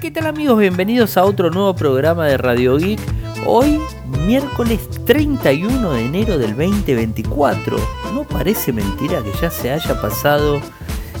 ¿Qué 0.00 0.12
tal 0.12 0.28
amigos? 0.28 0.60
Bienvenidos 0.60 1.16
a 1.16 1.24
otro 1.24 1.50
nuevo 1.50 1.74
programa 1.74 2.24
de 2.26 2.36
Radio 2.38 2.76
Geek. 2.76 3.00
Hoy, 3.44 3.80
miércoles 4.26 4.88
31 5.04 5.92
de 5.92 6.04
enero 6.04 6.38
del 6.38 6.50
2024. 6.50 7.76
¿No 8.14 8.22
parece 8.22 8.72
mentira 8.72 9.20
que 9.24 9.32
ya 9.42 9.50
se 9.50 9.72
haya 9.72 10.00
pasado 10.00 10.60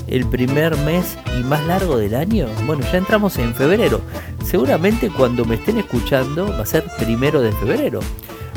el 0.06 0.24
primer 0.26 0.76
mes 0.78 1.18
y 1.36 1.42
más 1.42 1.66
largo 1.66 1.96
del 1.96 2.14
año? 2.14 2.46
Bueno, 2.66 2.84
ya 2.92 2.98
entramos 2.98 3.36
en 3.38 3.52
febrero. 3.52 4.00
Seguramente 4.44 5.10
cuando 5.10 5.44
me 5.44 5.56
estén 5.56 5.78
escuchando 5.78 6.46
va 6.46 6.62
a 6.62 6.66
ser 6.66 6.84
primero 7.00 7.40
de 7.40 7.50
febrero. 7.50 7.98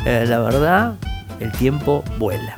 Eh, 0.05 0.25
la 0.27 0.39
verdad, 0.39 0.97
el 1.39 1.51
tiempo 1.53 2.03
vuela. 2.19 2.55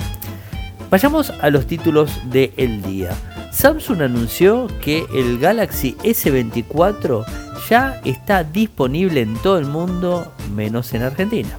Vayamos 0.89 1.29
a 1.29 1.49
los 1.49 1.65
títulos 1.65 2.11
del 2.25 2.81
día. 2.81 3.11
Samsung 3.53 4.01
anunció 4.01 4.67
que 4.81 5.05
el 5.15 5.39
Galaxy 5.39 5.95
S24 6.03 7.23
ya 7.73 7.99
está 8.05 8.43
disponible 8.43 9.21
en 9.21 9.33
todo 9.33 9.57
el 9.57 9.65
mundo 9.65 10.31
menos 10.53 10.93
en 10.93 11.01
Argentina. 11.01 11.57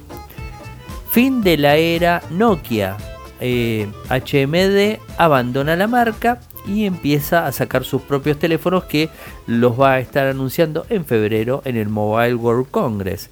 Fin 1.11 1.43
de 1.43 1.57
la 1.57 1.75
era 1.75 2.23
Nokia. 2.31 2.97
HMD 3.41 4.79
eh, 4.79 5.01
abandona 5.19 5.75
la 5.75 5.89
marca 5.89 6.39
y 6.69 6.85
empieza 6.85 7.49
a 7.49 7.51
sacar 7.51 7.83
sus 7.83 8.01
propios 8.01 8.39
teléfonos 8.39 8.85
que 8.85 9.11
los 9.49 9.73
va 9.81 9.95
a 9.95 9.99
estar 9.99 10.29
anunciando 10.29 10.87
en 10.89 11.05
febrero 11.05 11.63
en 11.65 11.77
el 11.77 11.89
Mobile 11.89 12.37
World 12.37 12.71
Congress. 12.71 13.29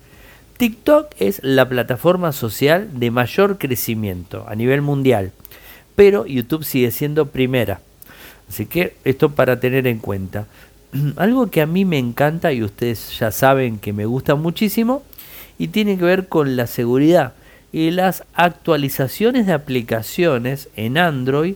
TikTok 0.57 1.07
es 1.21 1.39
la 1.45 1.69
plataforma 1.69 2.33
social 2.33 2.89
de 2.99 3.13
mayor 3.13 3.59
crecimiento 3.59 4.45
a 4.49 4.57
nivel 4.57 4.83
mundial, 4.83 5.31
pero 5.95 6.27
YouTube 6.27 6.65
sigue 6.65 6.91
siendo 6.91 7.27
primera. 7.27 7.79
Así 8.49 8.67
que 8.67 8.97
esto 9.05 9.31
para 9.31 9.61
tener 9.61 9.87
en 9.87 10.01
cuenta. 10.01 10.47
algo 11.17 11.51
que 11.51 11.63
a 11.63 11.67
mí 11.67 11.85
me 11.85 11.99
encanta 11.99 12.53
y 12.53 12.63
ustedes 12.63 13.19
ya 13.19 13.31
saben 13.31 13.79
que 13.79 13.93
me 13.93 14.07
gusta 14.07 14.35
muchísimo 14.35 15.03
y 15.59 15.69
tiene 15.69 15.97
que 15.99 16.05
ver 16.05 16.29
con 16.29 16.57
la 16.57 16.67
seguridad 16.67 17.35
y 17.73 17.91
las 17.91 18.25
actualizaciones 18.35 19.47
de 19.47 19.55
aplicaciones 19.55 20.69
en 20.77 20.99
Android 20.99 21.55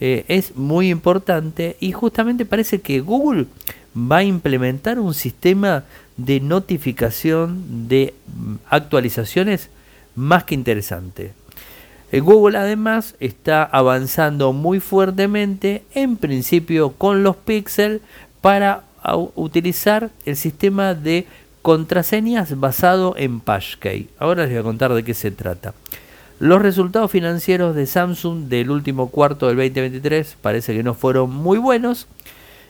eh, 0.00 0.24
es 0.28 0.56
muy 0.56 0.90
importante 0.90 1.76
y 1.80 1.92
justamente 1.92 2.46
parece 2.46 2.80
que 2.80 3.00
Google 3.00 3.46
va 3.94 4.18
a 4.18 4.24
implementar 4.24 4.98
un 4.98 5.12
sistema 5.12 5.84
de 6.16 6.40
notificación 6.40 7.88
de 7.88 8.14
mm, 8.26 8.54
actualizaciones 8.70 9.68
más 10.14 10.44
que 10.44 10.54
interesante. 10.54 11.32
Eh, 12.12 12.20
Google 12.20 12.56
además 12.56 13.14
está 13.20 13.62
avanzando 13.62 14.54
muy 14.54 14.80
fuertemente 14.80 15.82
en 15.94 16.16
principio 16.16 16.92
con 16.92 17.22
los 17.22 17.36
Pixel 17.36 18.00
para 18.40 18.84
utilizar 19.34 20.10
el 20.24 20.36
sistema 20.36 20.94
de 20.94 21.26
contraseñas 21.62 22.58
basado 22.58 23.14
en 23.16 23.40
Passkey. 23.40 24.08
Ahora 24.18 24.42
les 24.42 24.52
voy 24.52 24.60
a 24.60 24.62
contar 24.62 24.94
de 24.94 25.04
qué 25.04 25.14
se 25.14 25.30
trata. 25.30 25.74
Los 26.38 26.62
resultados 26.62 27.10
financieros 27.10 27.74
de 27.74 27.86
Samsung 27.86 28.48
del 28.48 28.70
último 28.70 29.10
cuarto 29.10 29.48
del 29.48 29.56
2023 29.56 30.36
parece 30.40 30.74
que 30.74 30.82
no 30.82 30.94
fueron 30.94 31.30
muy 31.30 31.58
buenos. 31.58 32.06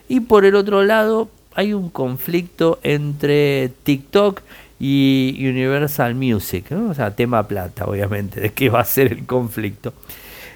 Y 0.09 0.19
por 0.19 0.43
el 0.43 0.55
otro 0.55 0.83
lado 0.83 1.29
hay 1.53 1.73
un 1.73 1.89
conflicto 1.89 2.79
entre 2.83 3.71
TikTok 3.83 4.41
y 4.77 5.37
Universal 5.39 6.15
Music. 6.15 6.65
O 6.71 6.93
sea, 6.93 7.15
tema 7.15 7.47
plata, 7.47 7.85
obviamente, 7.85 8.41
de 8.41 8.51
qué 8.51 8.69
va 8.69 8.81
a 8.81 8.85
ser 8.85 9.13
el 9.13 9.25
conflicto. 9.25 9.93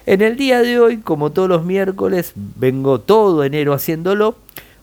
En 0.04 0.20
el 0.20 0.36
día 0.36 0.60
de 0.60 0.78
hoy, 0.78 0.98
como 0.98 1.32
todos 1.32 1.48
los 1.48 1.64
miércoles, 1.64 2.32
vengo 2.34 3.00
todo 3.00 3.44
enero 3.44 3.72
haciéndolo 3.72 4.36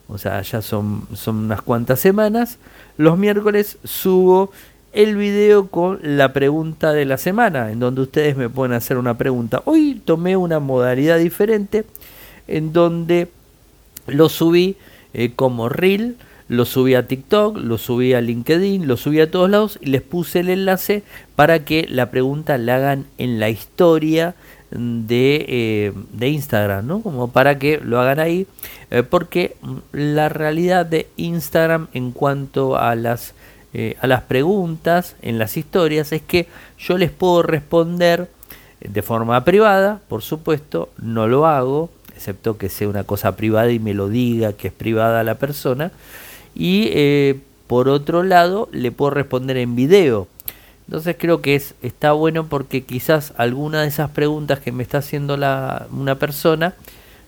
o 0.07 0.17
sea, 0.17 0.41
ya 0.41 0.61
son, 0.61 1.07
son 1.13 1.37
unas 1.37 1.61
cuantas 1.61 1.99
semanas. 1.99 2.57
Los 2.97 3.17
miércoles 3.17 3.77
subo 3.83 4.51
el 4.93 5.15
video 5.17 5.67
con 5.67 5.99
la 6.03 6.33
pregunta 6.33 6.93
de 6.93 7.05
la 7.05 7.17
semana, 7.17 7.71
en 7.71 7.79
donde 7.79 8.01
ustedes 8.01 8.37
me 8.37 8.49
pueden 8.49 8.73
hacer 8.73 8.97
una 8.97 9.17
pregunta. 9.17 9.61
Hoy 9.65 10.01
tomé 10.05 10.37
una 10.37 10.59
modalidad 10.59 11.17
diferente, 11.17 11.85
en 12.47 12.73
donde 12.73 13.29
lo 14.05 14.29
subí 14.29 14.77
eh, 15.13 15.31
como 15.35 15.69
reel, 15.69 16.17
lo 16.47 16.65
subí 16.65 16.93
a 16.93 17.07
TikTok, 17.07 17.57
lo 17.57 17.77
subí 17.79 18.13
a 18.13 18.21
LinkedIn, 18.21 18.87
lo 18.87 18.97
subí 18.97 19.19
a 19.21 19.31
todos 19.31 19.49
lados 19.49 19.79
y 19.81 19.87
les 19.87 20.01
puse 20.01 20.41
el 20.41 20.49
enlace 20.49 21.03
para 21.35 21.65
que 21.65 21.87
la 21.89 22.11
pregunta 22.11 22.57
la 22.59 22.75
hagan 22.75 23.05
en 23.17 23.39
la 23.39 23.49
historia 23.49 24.35
de, 24.73 25.45
eh, 25.47 25.93
de 26.11 26.29
Instagram, 26.29 26.85
¿no? 26.85 27.01
Como 27.01 27.31
para 27.31 27.59
que 27.59 27.79
lo 27.79 27.99
hagan 27.99 28.19
ahí, 28.19 28.47
eh, 28.89 29.03
porque 29.03 29.55
la 29.91 30.29
realidad 30.29 30.85
de 30.85 31.07
Instagram 31.17 31.87
en 31.93 32.11
cuanto 32.11 32.77
a 32.77 32.95
las, 32.95 33.33
eh, 33.73 33.95
a 34.01 34.07
las 34.07 34.21
preguntas 34.23 35.15
en 35.21 35.37
las 35.39 35.57
historias 35.57 36.11
es 36.11 36.21
que 36.21 36.47
yo 36.77 36.97
les 36.97 37.11
puedo 37.11 37.43
responder 37.43 38.29
de 38.81 39.01
forma 39.01 39.43
privada, 39.45 40.01
por 40.09 40.21
supuesto, 40.21 40.89
no 40.97 41.27
lo 41.27 41.45
hago, 41.45 41.89
excepto 42.15 42.57
que 42.57 42.69
sea 42.69 42.89
una 42.89 43.03
cosa 43.03 43.35
privada 43.35 43.71
y 43.71 43.79
me 43.79 43.93
lo 43.93 44.09
diga 44.09 44.53
que 44.53 44.67
es 44.67 44.73
privada 44.73 45.23
la 45.23 45.35
persona, 45.35 45.91
y 46.55 47.33
por 47.67 47.87
otro 47.87 48.23
lado 48.23 48.67
le 48.71 48.91
puedo 48.91 49.11
responder 49.11 49.57
en 49.57 49.75
video 49.75 50.27
entonces 50.87 51.15
creo 51.17 51.41
que 51.41 51.55
es, 51.55 51.75
está 51.81 52.11
bueno 52.11 52.47
porque 52.47 52.83
quizás 52.83 53.33
alguna 53.37 53.81
de 53.81 53.87
esas 53.87 54.09
preguntas 54.09 54.59
que 54.59 54.71
me 54.71 54.83
está 54.83 54.99
haciendo 54.99 55.37
la, 55.37 55.87
una 55.91 56.15
persona, 56.15 56.73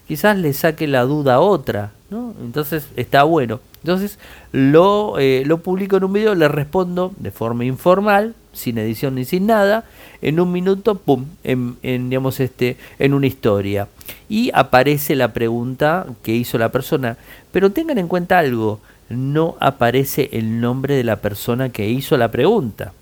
quizás 0.08 0.38
le 0.38 0.54
saque 0.54 0.88
la 0.88 1.04
duda 1.04 1.36
a 1.36 1.40
otra, 1.40 1.92
¿no? 2.10 2.34
Entonces 2.42 2.88
está 2.96 3.24
bueno. 3.24 3.60
Entonces 3.82 4.20
lo, 4.52 5.20
eh, 5.20 5.44
lo 5.46 5.60
publico 5.60 5.98
en 5.98 6.04
un 6.04 6.14
video, 6.14 6.36
le 6.36 6.48
respondo 6.48 7.14
de 7.18 7.32
forma 7.32 7.66
informal, 7.66 8.34
sin 8.52 8.78
edición 8.78 9.16
ni 9.16 9.26
sin 9.26 9.46
nada, 9.46 9.86
en 10.22 10.40
un 10.40 10.52
minuto, 10.52 10.96
pum, 10.96 11.26
en, 11.44 11.78
en, 11.84 12.10
digamos 12.10 12.40
este, 12.40 12.78
en 13.00 13.14
una 13.14 13.28
historia. 13.28 13.88
Y 14.28 14.52
aparece 14.54 15.16
la 15.16 15.34
pregunta 15.34 16.08
que 16.24 16.34
hizo 16.34 16.58
la 16.58 16.72
persona. 16.72 17.18
Pero 17.52 17.72
tengan 17.72 18.00
en 18.00 18.08
cuenta 18.08 18.40
algo, 18.40 18.80
no 19.08 19.56
aparece 19.60 20.30
el 20.34 20.60
nombre 20.60 20.96
de 20.96 21.04
la 21.04 21.18
persona 21.18 21.70
que 21.70 21.88
hizo 21.88 22.18
la 22.18 22.32
pregunta. 22.32 22.94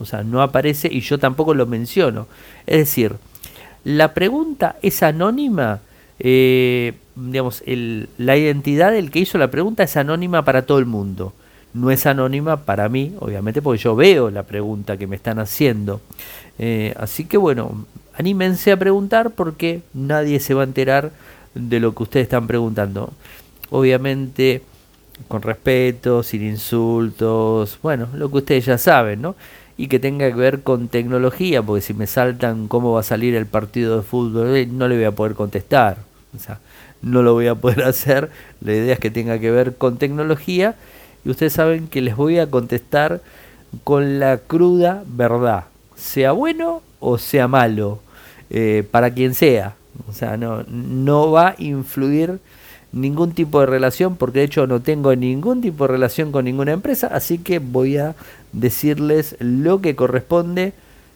O 0.00 0.04
sea, 0.04 0.22
no 0.22 0.42
aparece 0.42 0.88
y 0.90 1.00
yo 1.00 1.18
tampoco 1.18 1.54
lo 1.54 1.66
menciono. 1.66 2.26
Es 2.66 2.78
decir, 2.78 3.16
la 3.84 4.14
pregunta 4.14 4.76
es 4.82 5.02
anónima, 5.02 5.80
eh, 6.18 6.94
digamos, 7.16 7.62
la 8.18 8.36
identidad 8.36 8.92
del 8.92 9.10
que 9.10 9.20
hizo 9.20 9.38
la 9.38 9.50
pregunta 9.50 9.82
es 9.82 9.96
anónima 9.96 10.44
para 10.44 10.62
todo 10.62 10.78
el 10.78 10.86
mundo. 10.86 11.32
No 11.72 11.90
es 11.90 12.04
anónima 12.06 12.64
para 12.64 12.88
mí, 12.88 13.14
obviamente, 13.20 13.62
porque 13.62 13.82
yo 13.82 13.94
veo 13.94 14.30
la 14.30 14.42
pregunta 14.42 14.96
que 14.96 15.06
me 15.06 15.16
están 15.16 15.38
haciendo. 15.38 16.00
Eh, 16.58 16.94
así 16.98 17.24
que 17.24 17.36
bueno, 17.36 17.86
anímense 18.14 18.72
a 18.72 18.76
preguntar 18.76 19.30
porque 19.30 19.82
nadie 19.94 20.40
se 20.40 20.54
va 20.54 20.62
a 20.62 20.64
enterar 20.64 21.12
de 21.54 21.80
lo 21.80 21.94
que 21.94 22.02
ustedes 22.02 22.24
están 22.24 22.46
preguntando. 22.46 23.12
Obviamente, 23.70 24.62
con 25.28 25.42
respeto, 25.42 26.22
sin 26.22 26.42
insultos, 26.42 27.78
bueno, 27.82 28.08
lo 28.14 28.30
que 28.30 28.38
ustedes 28.38 28.66
ya 28.66 28.78
saben, 28.78 29.22
¿no? 29.22 29.36
Y 29.80 29.88
que 29.88 29.98
tenga 29.98 30.28
que 30.28 30.34
ver 30.34 30.62
con 30.62 30.88
tecnología, 30.88 31.62
porque 31.62 31.80
si 31.80 31.94
me 31.94 32.06
saltan 32.06 32.68
cómo 32.68 32.92
va 32.92 33.00
a 33.00 33.02
salir 33.02 33.34
el 33.34 33.46
partido 33.46 33.96
de 33.96 34.02
fútbol, 34.02 34.76
no 34.76 34.88
le 34.88 34.96
voy 34.96 35.04
a 35.04 35.12
poder 35.12 35.34
contestar. 35.34 35.96
O 36.36 36.38
sea, 36.38 36.58
no 37.00 37.22
lo 37.22 37.32
voy 37.32 37.46
a 37.46 37.54
poder 37.54 37.84
hacer. 37.84 38.28
La 38.60 38.74
idea 38.74 38.92
es 38.92 39.00
que 39.00 39.10
tenga 39.10 39.38
que 39.38 39.50
ver 39.50 39.76
con 39.76 39.96
tecnología 39.96 40.74
y 41.24 41.30
ustedes 41.30 41.54
saben 41.54 41.88
que 41.88 42.02
les 42.02 42.14
voy 42.14 42.38
a 42.38 42.50
contestar 42.50 43.22
con 43.82 44.20
la 44.20 44.36
cruda 44.36 45.02
verdad, 45.06 45.64
sea 45.96 46.32
bueno 46.32 46.82
o 46.98 47.16
sea 47.16 47.48
malo, 47.48 48.00
eh, 48.50 48.86
para 48.90 49.14
quien 49.14 49.32
sea. 49.32 49.76
O 50.10 50.12
sea, 50.12 50.36
no, 50.36 50.62
no 50.64 51.30
va 51.30 51.48
a 51.48 51.54
influir 51.56 52.38
ningún 52.92 53.32
tipo 53.32 53.60
de 53.60 53.66
relación, 53.66 54.16
porque 54.16 54.40
de 54.40 54.44
hecho 54.44 54.66
no 54.66 54.80
tengo 54.80 55.14
ningún 55.14 55.62
tipo 55.62 55.84
de 55.86 55.92
relación 55.92 56.32
con 56.32 56.44
ninguna 56.44 56.72
empresa, 56.72 57.06
así 57.06 57.38
que 57.38 57.60
voy 57.60 57.96
a 57.96 58.14
decirles 58.52 59.36
lo 59.38 59.80
que 59.80 59.96
corresponde 59.96 60.72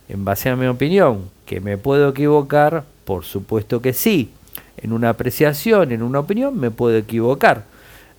en 0.09 0.25
base 0.25 0.51
a 0.51 0.57
mi 0.57 0.67
opinión. 0.67 1.31
¿Que 1.47 1.61
me 1.61 1.77
puedo 1.79 2.09
equivocar? 2.09 2.85
Por 3.05 3.25
supuesto 3.25 3.81
que 3.83 3.93
sí. 3.93 4.31
En 4.77 4.93
una 4.93 5.11
apreciación, 5.11 5.93
en 5.93 6.03
una 6.03 6.21
opinión, 6.21 6.59
me 6.59 6.71
puedo 6.71 6.97
equivocar. 6.97 7.65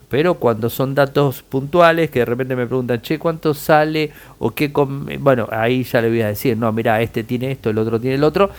Pero 0.10 0.36
cuando 0.36 0.70
son 0.70 0.96
datos 0.96 1.42
puntuales, 1.42 2.10
que 2.10 2.20
de 2.20 2.26
repente 2.26 2.56
me 2.56 2.68
preguntan, 2.68 3.02
che, 3.02 3.18
¿cuánto 3.20 3.54
sale? 3.54 4.12
O 4.40 4.52
qué... 4.52 4.72
Bueno, 5.20 5.48
ahí 5.52 5.84
ya 5.84 6.02
le 6.02 6.10
voy 6.10 6.22
a 6.22 6.28
decir, 6.28 6.56
no, 6.58 6.72
mira, 6.72 7.02
este 7.02 7.24
tiene 7.24 7.52
esto, 7.52 7.72
el 7.72 7.78
otro 7.78 8.00
tiene 8.00 8.16
el 8.16 8.24
otro. 8.24 8.52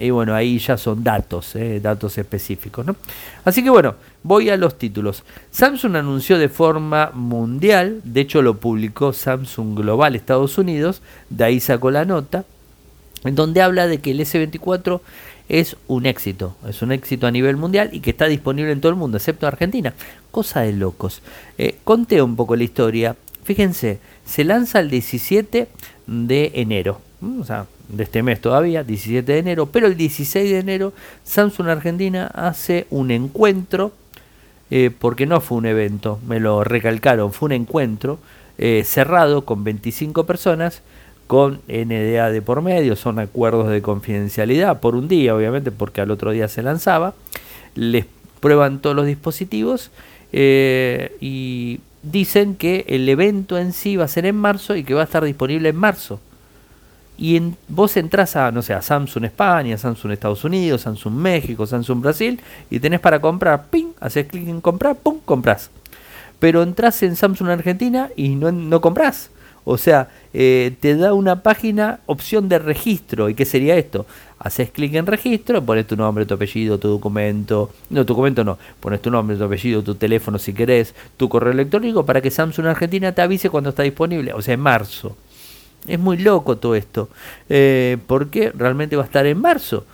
Y 0.00 0.10
bueno, 0.10 0.34
ahí 0.34 0.58
ya 0.58 0.76
son 0.76 1.04
datos, 1.04 1.54
eh, 1.56 1.80
datos 1.80 2.16
específicos. 2.16 2.86
¿no? 2.86 2.96
Así 3.44 3.62
que 3.62 3.70
bueno, 3.70 3.94
voy 4.22 4.48
a 4.48 4.56
los 4.56 4.78
títulos. 4.78 5.24
Samsung 5.50 5.96
anunció 5.96 6.38
de 6.38 6.48
forma 6.48 7.10
mundial, 7.14 8.00
de 8.04 8.22
hecho 8.22 8.42
lo 8.42 8.56
publicó 8.56 9.12
Samsung 9.12 9.76
Global 9.76 10.16
Estados 10.16 10.58
Unidos, 10.58 11.02
de 11.28 11.44
ahí 11.44 11.60
sacó 11.60 11.90
la 11.90 12.04
nota, 12.04 12.44
en 13.24 13.34
donde 13.34 13.60
habla 13.60 13.86
de 13.86 13.98
que 13.98 14.12
el 14.12 14.20
S24 14.20 15.00
es 15.50 15.76
un 15.88 16.06
éxito, 16.06 16.56
es 16.68 16.80
un 16.80 16.92
éxito 16.92 17.26
a 17.26 17.30
nivel 17.30 17.56
mundial 17.56 17.90
y 17.92 18.00
que 18.00 18.10
está 18.10 18.26
disponible 18.26 18.70
en 18.70 18.80
todo 18.80 18.90
el 18.90 18.96
mundo, 18.96 19.16
excepto 19.16 19.46
Argentina. 19.46 19.92
Cosa 20.30 20.60
de 20.60 20.72
locos. 20.72 21.22
Eh, 21.58 21.76
conté 21.84 22.22
un 22.22 22.36
poco 22.36 22.56
la 22.56 22.64
historia. 22.64 23.16
fíjense, 23.42 23.98
se 24.24 24.44
lanza 24.44 24.78
el 24.78 24.88
17 24.88 25.66
de 26.06 26.52
enero, 26.54 27.00
o 27.22 27.44
sea, 27.44 27.66
de 27.88 28.04
este 28.04 28.22
mes 28.22 28.40
todavía, 28.40 28.82
17 28.82 29.30
de 29.30 29.38
enero, 29.38 29.66
pero 29.66 29.86
el 29.86 29.96
16 29.96 30.50
de 30.50 30.58
enero 30.58 30.92
Samsung 31.24 31.68
Argentina 31.68 32.26
hace 32.26 32.86
un 32.90 33.10
encuentro, 33.10 33.92
eh, 34.70 34.90
porque 34.96 35.26
no 35.26 35.40
fue 35.40 35.58
un 35.58 35.66
evento, 35.66 36.18
me 36.26 36.40
lo 36.40 36.64
recalcaron, 36.64 37.32
fue 37.32 37.46
un 37.46 37.52
encuentro 37.52 38.18
eh, 38.58 38.82
cerrado 38.84 39.44
con 39.44 39.64
25 39.64 40.24
personas, 40.24 40.82
con 41.26 41.60
NDA 41.68 42.30
de 42.30 42.42
por 42.42 42.62
medio, 42.62 42.96
son 42.96 43.18
acuerdos 43.18 43.68
de 43.68 43.82
confidencialidad 43.82 44.80
por 44.80 44.96
un 44.96 45.06
día, 45.06 45.34
obviamente, 45.34 45.70
porque 45.70 46.00
al 46.00 46.10
otro 46.10 46.32
día 46.32 46.48
se 46.48 46.62
lanzaba, 46.62 47.14
les 47.74 48.06
prueban 48.40 48.80
todos 48.80 48.96
los 48.96 49.06
dispositivos 49.06 49.90
eh, 50.32 51.16
y 51.20 51.80
dicen 52.02 52.56
que 52.56 52.84
el 52.88 53.08
evento 53.08 53.58
en 53.58 53.72
sí 53.72 53.96
va 53.96 54.06
a 54.06 54.08
ser 54.08 54.26
en 54.26 54.36
marzo 54.36 54.74
y 54.74 54.84
que 54.84 54.94
va 54.94 55.02
a 55.02 55.04
estar 55.04 55.22
disponible 55.22 55.68
en 55.68 55.76
marzo 55.76 56.18
y 57.20 57.36
en, 57.36 57.54
vos 57.68 57.98
entras 57.98 58.34
a, 58.34 58.50
no 58.50 58.62
sé, 58.62 58.72
a 58.72 58.80
Samsung 58.80 59.26
España, 59.26 59.76
Samsung 59.76 60.12
Estados 60.12 60.42
Unidos, 60.42 60.80
Samsung 60.80 61.12
México, 61.12 61.66
Samsung 61.66 62.00
Brasil 62.00 62.40
y 62.70 62.80
tenés 62.80 62.98
para 62.98 63.20
comprar, 63.20 63.66
ping, 63.66 63.92
haces 64.00 64.26
clic 64.26 64.48
en 64.48 64.62
comprar, 64.62 64.96
pum, 64.96 65.18
compras. 65.26 65.70
Pero 66.38 66.62
entras 66.62 67.02
en 67.02 67.16
Samsung 67.16 67.50
Argentina 67.50 68.08
y 68.16 68.30
no, 68.30 68.50
no 68.50 68.80
compras. 68.80 69.30
O 69.64 69.76
sea, 69.76 70.08
eh, 70.32 70.74
te 70.80 70.96
da 70.96 71.12
una 71.12 71.42
página 71.42 72.00
opción 72.06 72.48
de 72.48 72.58
registro. 72.58 73.28
¿Y 73.28 73.34
qué 73.34 73.44
sería 73.44 73.76
esto? 73.76 74.06
Haces 74.38 74.70
clic 74.70 74.94
en 74.94 75.04
registro, 75.04 75.62
pones 75.62 75.86
tu 75.86 75.96
nombre, 75.96 76.24
tu 76.24 76.32
apellido, 76.32 76.78
tu 76.78 76.88
documento. 76.88 77.70
No, 77.90 78.06
tu 78.06 78.14
documento 78.14 78.42
no. 78.42 78.56
Pones 78.80 79.02
tu 79.02 79.10
nombre, 79.10 79.36
tu 79.36 79.44
apellido, 79.44 79.82
tu 79.82 79.94
teléfono 79.94 80.38
si 80.38 80.54
querés, 80.54 80.94
tu 81.18 81.28
correo 81.28 81.52
electrónico 81.52 82.06
para 82.06 82.22
que 82.22 82.30
Samsung 82.30 82.68
Argentina 82.68 83.12
te 83.12 83.20
avise 83.20 83.50
cuando 83.50 83.68
está 83.68 83.82
disponible. 83.82 84.32
O 84.32 84.40
sea, 84.40 84.54
en 84.54 84.60
marzo. 84.60 85.14
Es 85.86 85.98
muy 85.98 86.18
loco 86.18 86.56
todo 86.58 86.74
esto, 86.74 87.08
eh, 87.48 87.98
porque 88.06 88.52
realmente 88.52 88.96
va 88.96 89.02
a 89.02 89.06
estar 89.06 89.26
en 89.26 89.40
marzo. 89.40 89.84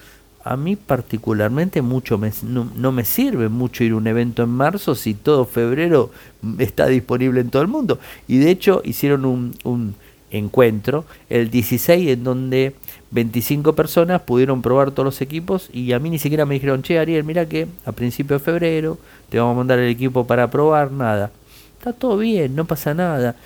A 0.42 0.56
mí 0.56 0.76
particularmente 0.76 1.82
mucho 1.82 2.20
no, 2.44 2.92
me 2.92 3.04
sirve 3.04 3.48
mucho 3.48 3.82
ir 3.82 3.92
a 3.92 3.96
un 3.96 4.06
evento 4.06 4.44
en 4.44 4.50
marzo 4.50 4.94
si 4.94 5.14
todo 5.14 5.44
febrero 5.44 6.10
está 6.58 6.86
disponible 6.86 7.40
en 7.40 7.50
todo 7.50 7.62
el 7.62 7.68
mundo. 7.68 7.98
Y 8.28 8.38
de 8.38 8.50
hecho 8.50 8.80
hicieron 8.84 9.24
un, 9.24 9.54
un 9.64 9.94
encuentro 10.30 11.04
el 11.28 11.50
16 11.50 12.10
en 12.10 12.24
donde 12.24 12.74
25 13.10 13.74
personas 13.74 14.22
pudieron 14.22 14.62
probar 14.62 14.90
todos 14.90 15.04
los 15.04 15.20
equipos 15.20 15.70
y 15.72 15.92
a 15.92 15.98
mí 15.98 16.10
ni 16.10 16.18
siquiera 16.18 16.46
me 16.46 16.54
dijeron, 16.54 16.82
che 16.82 16.98
Ariel, 16.98 17.24
mira 17.24 17.48
que 17.48 17.66
a 17.84 17.92
principio 17.92 18.38
de 18.38 18.44
febrero 18.44 18.98
te 19.30 19.38
vamos 19.38 19.54
a 19.54 19.58
mandar 19.58 19.78
el 19.78 19.90
equipo 19.90 20.26
para 20.26 20.50
probar, 20.50 20.90
nada. 20.90 21.30
Está 21.78 21.92
todo 21.92 22.18
bien, 22.18 22.54
no 22.56 22.64
pasa 22.64 22.94
nada. 22.94 23.36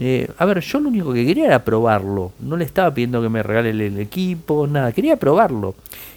Eh, 0.00 0.30
a 0.38 0.44
ver, 0.44 0.60
yo 0.60 0.78
lo 0.78 0.90
único 0.90 1.12
que 1.12 1.26
quería 1.26 1.46
era 1.46 1.64
probarlo. 1.64 2.30
No 2.38 2.56
le 2.56 2.64
estaba 2.64 2.94
pidiendo 2.94 3.20
que 3.20 3.28
me 3.28 3.42
regale 3.42 3.70
el 3.70 3.98
equipo, 3.98 4.68
nada. 4.68 4.92
Quería 4.92 5.16
probarlo. 5.16 5.74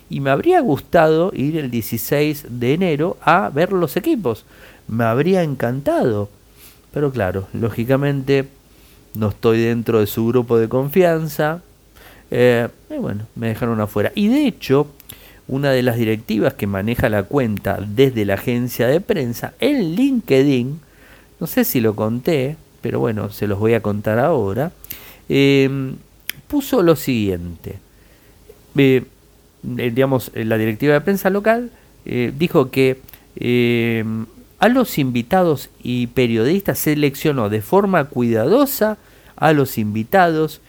Y 0.08 0.20
me 0.20 0.30
habría 0.30 0.60
gustado 0.62 1.32
ir 1.34 1.58
el 1.58 1.72
16 1.72 2.46
de 2.50 2.74
enero 2.74 3.18
a 3.22 3.50
ver 3.50 3.72
los 3.72 3.98
equipos. 3.98 4.46
Me 4.88 5.04
habría 5.04 5.42
encantado. 5.42 6.30
Pero 6.94 7.12
claro, 7.12 7.48
lógicamente 7.54 8.48
no 9.16 9.30
estoy 9.30 9.62
dentro 9.62 10.00
de 10.00 10.08
su 10.08 10.28
grupo 10.28 10.60
de 10.60 10.70
confianza. 10.70 11.64
Eh, 12.30 12.68
y 12.90 12.98
bueno, 12.98 13.26
me 13.36 13.48
dejaron 13.48 13.82
afuera. 13.82 14.12
Y 14.14 14.28
de 14.28 14.46
hecho, 14.46 14.88
una 15.48 15.72
de 15.72 15.82
las 15.82 15.98
directivas 15.98 16.54
que 16.54 16.68
maneja 16.68 17.10
la 17.10 17.24
cuenta 17.24 17.80
desde 17.84 18.26
la 18.26 18.36
agencia 18.36 18.86
de 18.88 19.02
prensa 19.02 19.54
en 19.60 19.96
LinkedIn, 19.96 20.80
no 21.40 21.48
sé 21.48 21.64
si 21.64 21.82
lo 21.82 21.96
conté, 21.96 22.58
pero 22.82 23.00
bueno, 23.00 23.30
se 23.30 23.48
los 23.48 23.60
voy 23.60 23.74
a 23.74 23.82
contar 23.82 24.20
ahora, 24.20 24.72
em, 25.30 25.96
puso 26.48 26.82
lo 26.82 26.96
siguiente. 26.96 27.80
Eh, 28.76 29.04
eh, 29.78 29.92
digamos, 29.94 30.32
la 30.34 30.58
directiva 30.58 30.94
de 30.94 31.02
prensa 31.02 31.30
local 31.30 31.72
eh, 32.06 32.34
dijo 32.38 32.72
que 32.72 33.00
em, 33.36 34.26
a 34.60 34.70
los 34.70 34.98
invitados 34.98 35.70
y 35.84 36.08
periodistas 36.08 36.80
seleccionó 36.80 37.50
de 37.50 37.62
forma 37.62 38.06
cuidadosa 38.06 38.98
a 39.36 39.54
los 39.54 39.78
invitados, 39.78 40.62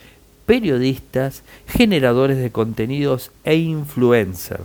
periodistas, 0.45 1.43
generadores 1.67 2.37
de 2.37 2.51
contenidos 2.51 3.31
e 3.43 3.55
influencers. 3.55 4.63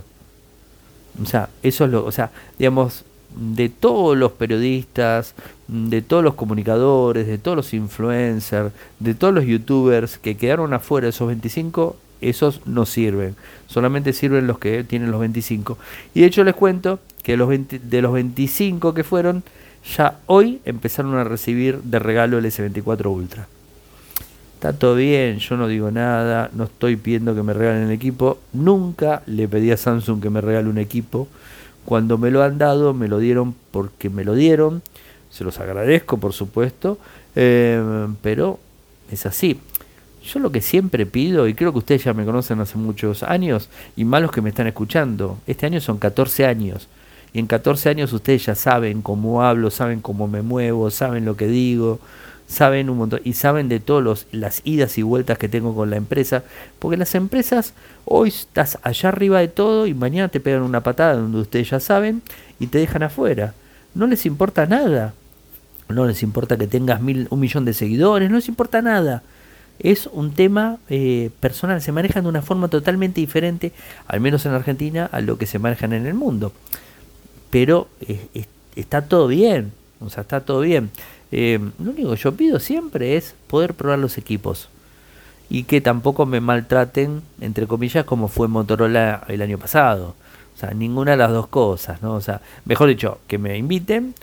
O 1.21 1.25
sea, 1.25 1.49
eso 1.63 1.85
es 1.85 1.91
lo, 1.91 2.05
o 2.05 2.11
sea, 2.11 2.31
digamos, 2.57 3.03
de 3.35 3.69
todos 3.69 4.17
los 4.17 4.31
periodistas, 4.31 5.35
de 5.67 6.01
todos 6.01 6.23
los 6.23 6.33
comunicadores, 6.33 7.27
de 7.27 7.37
todos 7.37 7.57
los 7.57 7.73
influencers, 7.73 8.71
de 8.99 9.13
todos 9.13 9.33
los 9.33 9.45
youtubers 9.45 10.17
que 10.17 10.37
quedaron 10.37 10.73
afuera 10.73 11.05
de 11.05 11.09
esos 11.11 11.27
25, 11.27 11.95
esos 12.21 12.61
no 12.65 12.85
sirven. 12.85 13.35
Solamente 13.67 14.13
sirven 14.13 14.47
los 14.47 14.59
que 14.59 14.83
tienen 14.83 15.11
los 15.11 15.19
25. 15.19 15.77
Y 16.13 16.21
de 16.21 16.27
hecho 16.27 16.43
les 16.43 16.55
cuento 16.55 16.99
que 17.23 17.37
los 17.37 17.49
de 17.49 18.01
los 18.01 18.13
25 18.13 18.93
que 18.93 19.03
fueron, 19.03 19.43
ya 19.95 20.19
hoy 20.25 20.59
empezaron 20.65 21.15
a 21.15 21.23
recibir 21.23 21.81
de 21.81 21.99
regalo 21.99 22.37
el 22.37 22.45
S24 22.45 23.05
Ultra. 23.05 23.47
Está 24.55 24.73
todo 24.73 24.95
bien, 24.95 25.39
yo 25.39 25.55
no 25.55 25.69
digo 25.69 25.89
nada, 25.89 26.49
no 26.53 26.65
estoy 26.65 26.97
pidiendo 26.97 27.33
que 27.33 27.43
me 27.43 27.53
regalen 27.53 27.83
el 27.83 27.91
equipo. 27.91 28.39
Nunca 28.51 29.21
le 29.25 29.47
pedí 29.47 29.71
a 29.71 29.77
Samsung 29.77 30.21
que 30.21 30.29
me 30.29 30.41
regale 30.41 30.67
un 30.67 30.77
equipo. 30.77 31.29
Cuando 31.89 32.19
me 32.19 32.29
lo 32.29 32.43
han 32.43 32.59
dado, 32.59 32.93
me 32.93 33.07
lo 33.07 33.17
dieron 33.17 33.55
porque 33.71 34.09
me 34.09 34.23
lo 34.23 34.35
dieron 34.35 34.83
se 35.29 35.43
los 35.43 35.59
agradezco 35.59 36.17
por 36.17 36.33
supuesto, 36.33 36.97
eh, 37.35 38.07
pero 38.21 38.59
es 39.11 39.25
así. 39.25 39.59
Yo 40.23 40.39
lo 40.39 40.51
que 40.51 40.61
siempre 40.61 41.05
pido, 41.05 41.47
y 41.47 41.53
creo 41.53 41.71
que 41.71 41.79
ustedes 41.79 42.03
ya 42.03 42.13
me 42.13 42.25
conocen 42.25 42.59
hace 42.59 42.77
muchos 42.77 43.23
años, 43.23 43.69
y 43.95 44.03
malos 44.03 44.31
que 44.31 44.41
me 44.41 44.49
están 44.49 44.67
escuchando, 44.67 45.37
este 45.47 45.65
año 45.65 45.79
son 45.79 45.97
14 45.97 46.45
años, 46.45 46.87
y 47.31 47.39
en 47.39 47.47
14 47.47 47.89
años 47.89 48.11
ustedes 48.11 48.45
ya 48.45 48.55
saben 48.55 49.01
cómo 49.01 49.43
hablo, 49.43 49.71
saben 49.71 50.01
cómo 50.01 50.27
me 50.27 50.41
muevo, 50.41 50.91
saben 50.91 51.25
lo 51.25 51.37
que 51.37 51.47
digo, 51.47 51.99
saben 52.49 52.89
un 52.89 52.97
montón, 52.97 53.21
y 53.23 53.33
saben 53.33 53.69
de 53.69 53.79
todas 53.79 54.25
las 54.31 54.61
idas 54.65 54.97
y 54.97 55.03
vueltas 55.03 55.37
que 55.37 55.47
tengo 55.47 55.73
con 55.73 55.89
la 55.89 55.95
empresa, 55.95 56.43
porque 56.79 56.97
las 56.97 57.15
empresas 57.15 57.73
hoy 58.03 58.29
estás 58.29 58.79
allá 58.81 59.09
arriba 59.09 59.39
de 59.39 59.47
todo 59.47 59.87
y 59.87 59.93
mañana 59.93 60.27
te 60.27 60.41
pegan 60.41 60.63
una 60.63 60.81
patada 60.81 61.13
donde 61.13 61.39
ustedes 61.39 61.69
ya 61.69 61.79
saben 61.79 62.21
y 62.59 62.67
te 62.67 62.79
dejan 62.79 63.03
afuera. 63.03 63.53
No 63.93 64.07
les 64.07 64.25
importa 64.25 64.65
nada 64.65 65.13
no 65.89 66.05
les 66.05 66.21
importa 66.23 66.57
que 66.57 66.67
tengas 66.67 67.01
mil, 67.01 67.27
un 67.29 67.39
millón 67.39 67.65
de 67.65 67.73
seguidores, 67.73 68.29
no 68.29 68.37
les 68.37 68.47
importa 68.47 68.81
nada. 68.81 69.23
Es 69.79 70.07
un 70.07 70.33
tema 70.33 70.77
eh, 70.89 71.31
personal, 71.39 71.81
se 71.81 71.91
manejan 71.91 72.23
de 72.23 72.29
una 72.29 72.41
forma 72.41 72.67
totalmente 72.67 73.21
diferente, 73.21 73.71
al 74.07 74.19
menos 74.19 74.45
en 74.45 74.53
Argentina, 74.53 75.09
a 75.11 75.21
lo 75.21 75.37
que 75.37 75.47
se 75.47 75.57
manejan 75.57 75.93
en 75.93 76.05
el 76.05 76.13
mundo. 76.13 76.53
Pero 77.49 77.87
está 78.75 79.01
todo 79.03 79.27
bien, 79.27 79.71
o 79.99 80.09
sea, 80.09 80.21
está 80.21 80.41
todo 80.41 80.61
bien. 80.61 80.91
Eh, 81.31 81.59
lo 81.79 81.91
único 81.91 82.11
que 82.11 82.17
yo 82.17 82.35
pido 82.35 82.59
siempre 82.59 83.15
es 83.15 83.35
poder 83.47 83.73
probar 83.73 83.99
los 83.99 84.17
equipos 84.17 84.69
y 85.49 85.63
que 85.63 85.81
tampoco 85.81 86.25
me 86.25 86.41
maltraten, 86.41 87.21
entre 87.41 87.67
comillas, 87.67 88.05
como 88.05 88.27
fue 88.27 88.47
Motorola 88.47 89.23
el 89.27 89.41
año 89.41 89.57
pasado. 89.57 90.15
O 90.55 90.59
sea, 90.59 90.71
ninguna 90.71 91.11
de 91.11 91.17
las 91.17 91.31
dos 91.31 91.47
cosas, 91.47 92.01
¿no? 92.01 92.15
O 92.15 92.21
sea, 92.21 92.41
mejor 92.65 92.89
dicho, 92.89 93.19
que 93.27 93.37
me 93.37 93.57
inviten 93.57 94.13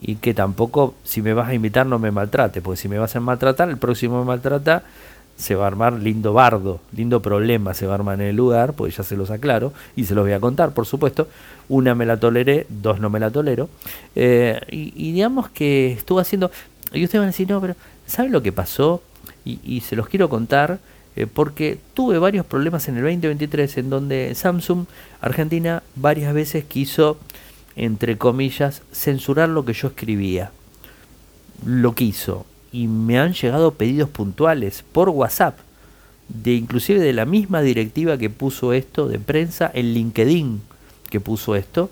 y 0.00 0.16
que 0.16 0.32
tampoco, 0.32 0.94
si 1.04 1.20
me 1.20 1.34
vas 1.34 1.48
a 1.48 1.54
invitar, 1.54 1.86
no 1.86 1.98
me 1.98 2.10
maltrate, 2.10 2.62
porque 2.62 2.80
si 2.80 2.88
me 2.88 2.98
vas 2.98 3.14
a 3.16 3.20
maltratar, 3.20 3.68
el 3.68 3.76
próximo 3.76 4.20
me 4.20 4.24
maltrata, 4.24 4.82
se 5.40 5.54
va 5.54 5.64
a 5.64 5.66
armar 5.68 5.94
lindo 5.94 6.32
bardo, 6.32 6.80
lindo 6.94 7.20
problema 7.22 7.74
se 7.74 7.86
va 7.86 7.92
a 7.92 7.94
armar 7.96 8.20
en 8.20 8.28
el 8.28 8.36
lugar, 8.36 8.74
pues 8.74 8.96
ya 8.96 9.02
se 9.02 9.16
los 9.16 9.30
aclaro 9.30 9.72
y 9.96 10.04
se 10.04 10.14
los 10.14 10.24
voy 10.24 10.32
a 10.32 10.40
contar, 10.40 10.72
por 10.72 10.86
supuesto. 10.86 11.28
Una 11.68 11.94
me 11.94 12.04
la 12.04 12.18
toleré, 12.18 12.66
dos 12.68 13.00
no 13.00 13.10
me 13.10 13.20
la 13.20 13.30
tolero. 13.30 13.68
Eh, 14.14 14.60
y, 14.70 15.12
digamos 15.12 15.48
que 15.48 15.92
estuvo 15.92 16.18
haciendo. 16.18 16.50
Y 16.92 17.04
ustedes 17.04 17.20
van 17.20 17.28
a 17.28 17.32
decir, 17.32 17.48
no, 17.48 17.60
pero 17.60 17.74
¿saben 18.06 18.32
lo 18.32 18.42
que 18.42 18.52
pasó? 18.52 19.02
Y, 19.44 19.80
se 19.80 19.96
los 19.96 20.08
quiero 20.08 20.28
contar. 20.28 20.78
Eh, 21.16 21.26
porque 21.26 21.78
tuve 21.94 22.18
varios 22.18 22.46
problemas 22.46 22.88
en 22.88 22.96
el 22.96 23.02
2023 23.02 23.78
en 23.78 23.90
donde 23.90 24.32
Samsung 24.36 24.84
Argentina 25.20 25.82
varias 25.96 26.32
veces 26.32 26.64
quiso 26.64 27.18
entre 27.76 28.18
comillas, 28.18 28.82
censurar 28.92 29.48
lo 29.48 29.64
que 29.64 29.72
yo 29.72 29.88
escribía. 29.88 30.50
Lo 31.64 31.94
quiso. 31.94 32.44
Y 32.72 32.86
me 32.86 33.18
han 33.18 33.32
llegado 33.32 33.72
pedidos 33.72 34.08
puntuales 34.10 34.84
por 34.92 35.08
WhatsApp, 35.08 35.58
de 36.28 36.54
inclusive 36.54 37.00
de 37.00 37.12
la 37.12 37.24
misma 37.24 37.62
directiva 37.62 38.16
que 38.16 38.30
puso 38.30 38.72
esto 38.72 39.08
de 39.08 39.18
prensa, 39.18 39.70
en 39.74 39.94
LinkedIn 39.94 40.60
que 41.10 41.20
puso 41.20 41.56
esto, 41.56 41.90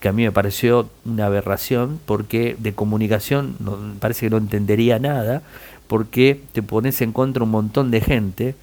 que 0.00 0.08
a 0.08 0.12
mí 0.12 0.22
me 0.22 0.32
pareció 0.32 0.88
una 1.04 1.26
aberración 1.26 2.00
porque 2.06 2.56
de 2.58 2.72
comunicación 2.72 3.56
no, 3.60 3.78
parece 4.00 4.26
que 4.26 4.30
no 4.30 4.36
entendería 4.36 4.98
nada, 4.98 5.42
porque 5.86 6.40
te 6.52 6.62
pones 6.62 7.00
en 7.02 7.12
contra 7.12 7.44
un 7.44 7.50
montón 7.50 7.90
de 7.90 8.00
gente, 8.00 8.54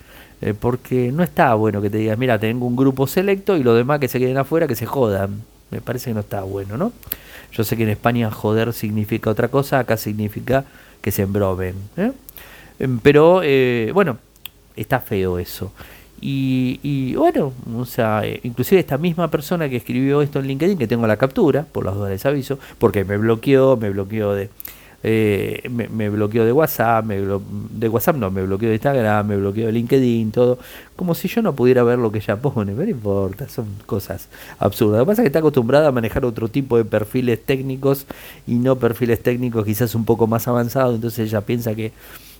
eh, 0.41 0.53
porque 0.59 1.11
no 1.11 1.21
está 1.21 1.53
bueno 1.53 1.81
que 1.81 1.89
te 1.89 1.97
digas, 1.97 2.17
mira, 2.17 2.39
tengo 2.39 2.65
un 2.65 2.75
grupo 2.75 3.07
selecto 3.07 3.55
y 3.55 3.63
los 3.63 3.75
demás 3.75 3.99
que 3.99 4.07
se 4.07 4.19
queden 4.19 4.37
afuera 4.37 4.67
que 4.67 4.75
se 4.75 4.85
jodan. 4.85 5.43
Me 5.69 5.81
parece 5.81 6.09
que 6.09 6.15
no 6.15 6.21
está 6.21 6.41
bueno, 6.41 6.77
¿no? 6.77 6.91
Yo 7.51 7.63
sé 7.63 7.77
que 7.77 7.83
en 7.83 7.89
España 7.89 8.31
joder 8.31 8.73
significa 8.73 9.29
otra 9.29 9.49
cosa, 9.49 9.79
acá 9.79 9.97
significa 9.97 10.65
que 11.01 11.11
se 11.11 11.23
embroben. 11.23 11.75
¿eh? 11.97 12.11
Em, 12.79 12.99
pero 12.99 13.41
eh, 13.43 13.91
bueno, 13.93 14.17
está 14.75 14.99
feo 14.99 15.39
eso. 15.39 15.71
Y, 16.21 17.15
bueno, 17.15 17.53
o 17.77 17.85
sea, 17.85 18.25
eh, 18.25 18.41
inclusive 18.43 18.81
esta 18.81 18.97
misma 18.97 19.29
persona 19.31 19.69
que 19.69 19.77
escribió 19.77 20.21
esto 20.21 20.39
en 20.39 20.47
LinkedIn, 20.47 20.77
que 20.77 20.87
tengo 20.87 21.07
la 21.07 21.15
captura, 21.15 21.65
por 21.71 21.85
las 21.85 21.95
dudas 21.95 22.11
les 22.11 22.25
aviso, 22.25 22.59
porque 22.77 23.05
me 23.05 23.17
bloqueó, 23.17 23.77
me 23.77 23.89
bloqueó 23.89 24.33
de, 24.33 24.49
eh, 25.01 25.69
me, 25.69 26.09
bloqueó 26.09 26.43
de 26.43 26.51
WhatsApp, 26.51 27.05
me 27.05 27.21
de 27.21 27.89
WhatsApp 27.89 28.17
no, 28.17 28.31
me 28.31 28.43
bloqueó 28.43 28.69
de 28.69 28.75
Instagram, 28.75 29.27
me 29.27 29.37
bloqueó 29.37 29.67
de 29.67 29.71
LinkedIn, 29.71 30.31
todo, 30.31 30.59
como 30.95 31.15
si 31.15 31.27
yo 31.27 31.41
no 31.41 31.53
pudiera 31.53 31.83
ver 31.83 31.99
lo 31.99 32.11
que 32.11 32.17
ella 32.17 32.35
pone, 32.35 32.73
pero 32.73 32.83
no 32.83 32.91
importa, 32.91 33.47
son 33.47 33.67
cosas 33.85 34.27
absurdas. 34.59 34.99
Lo 34.99 35.05
que 35.05 35.09
pasa 35.09 35.21
es 35.21 35.23
que 35.23 35.27
está 35.27 35.39
acostumbrada 35.39 35.87
a 35.87 35.91
manejar 35.91 36.25
otro 36.25 36.49
tipo 36.49 36.77
de 36.77 36.85
perfiles 36.85 37.43
técnicos 37.45 38.05
y 38.45 38.55
no 38.55 38.75
perfiles 38.75 39.23
técnicos 39.23 39.65
quizás 39.65 39.95
un 39.95 40.03
poco 40.03 40.27
más 40.27 40.47
avanzados, 40.47 40.95
entonces 40.95 41.27
ella 41.27 41.41
piensa 41.41 41.73
que 41.75 41.93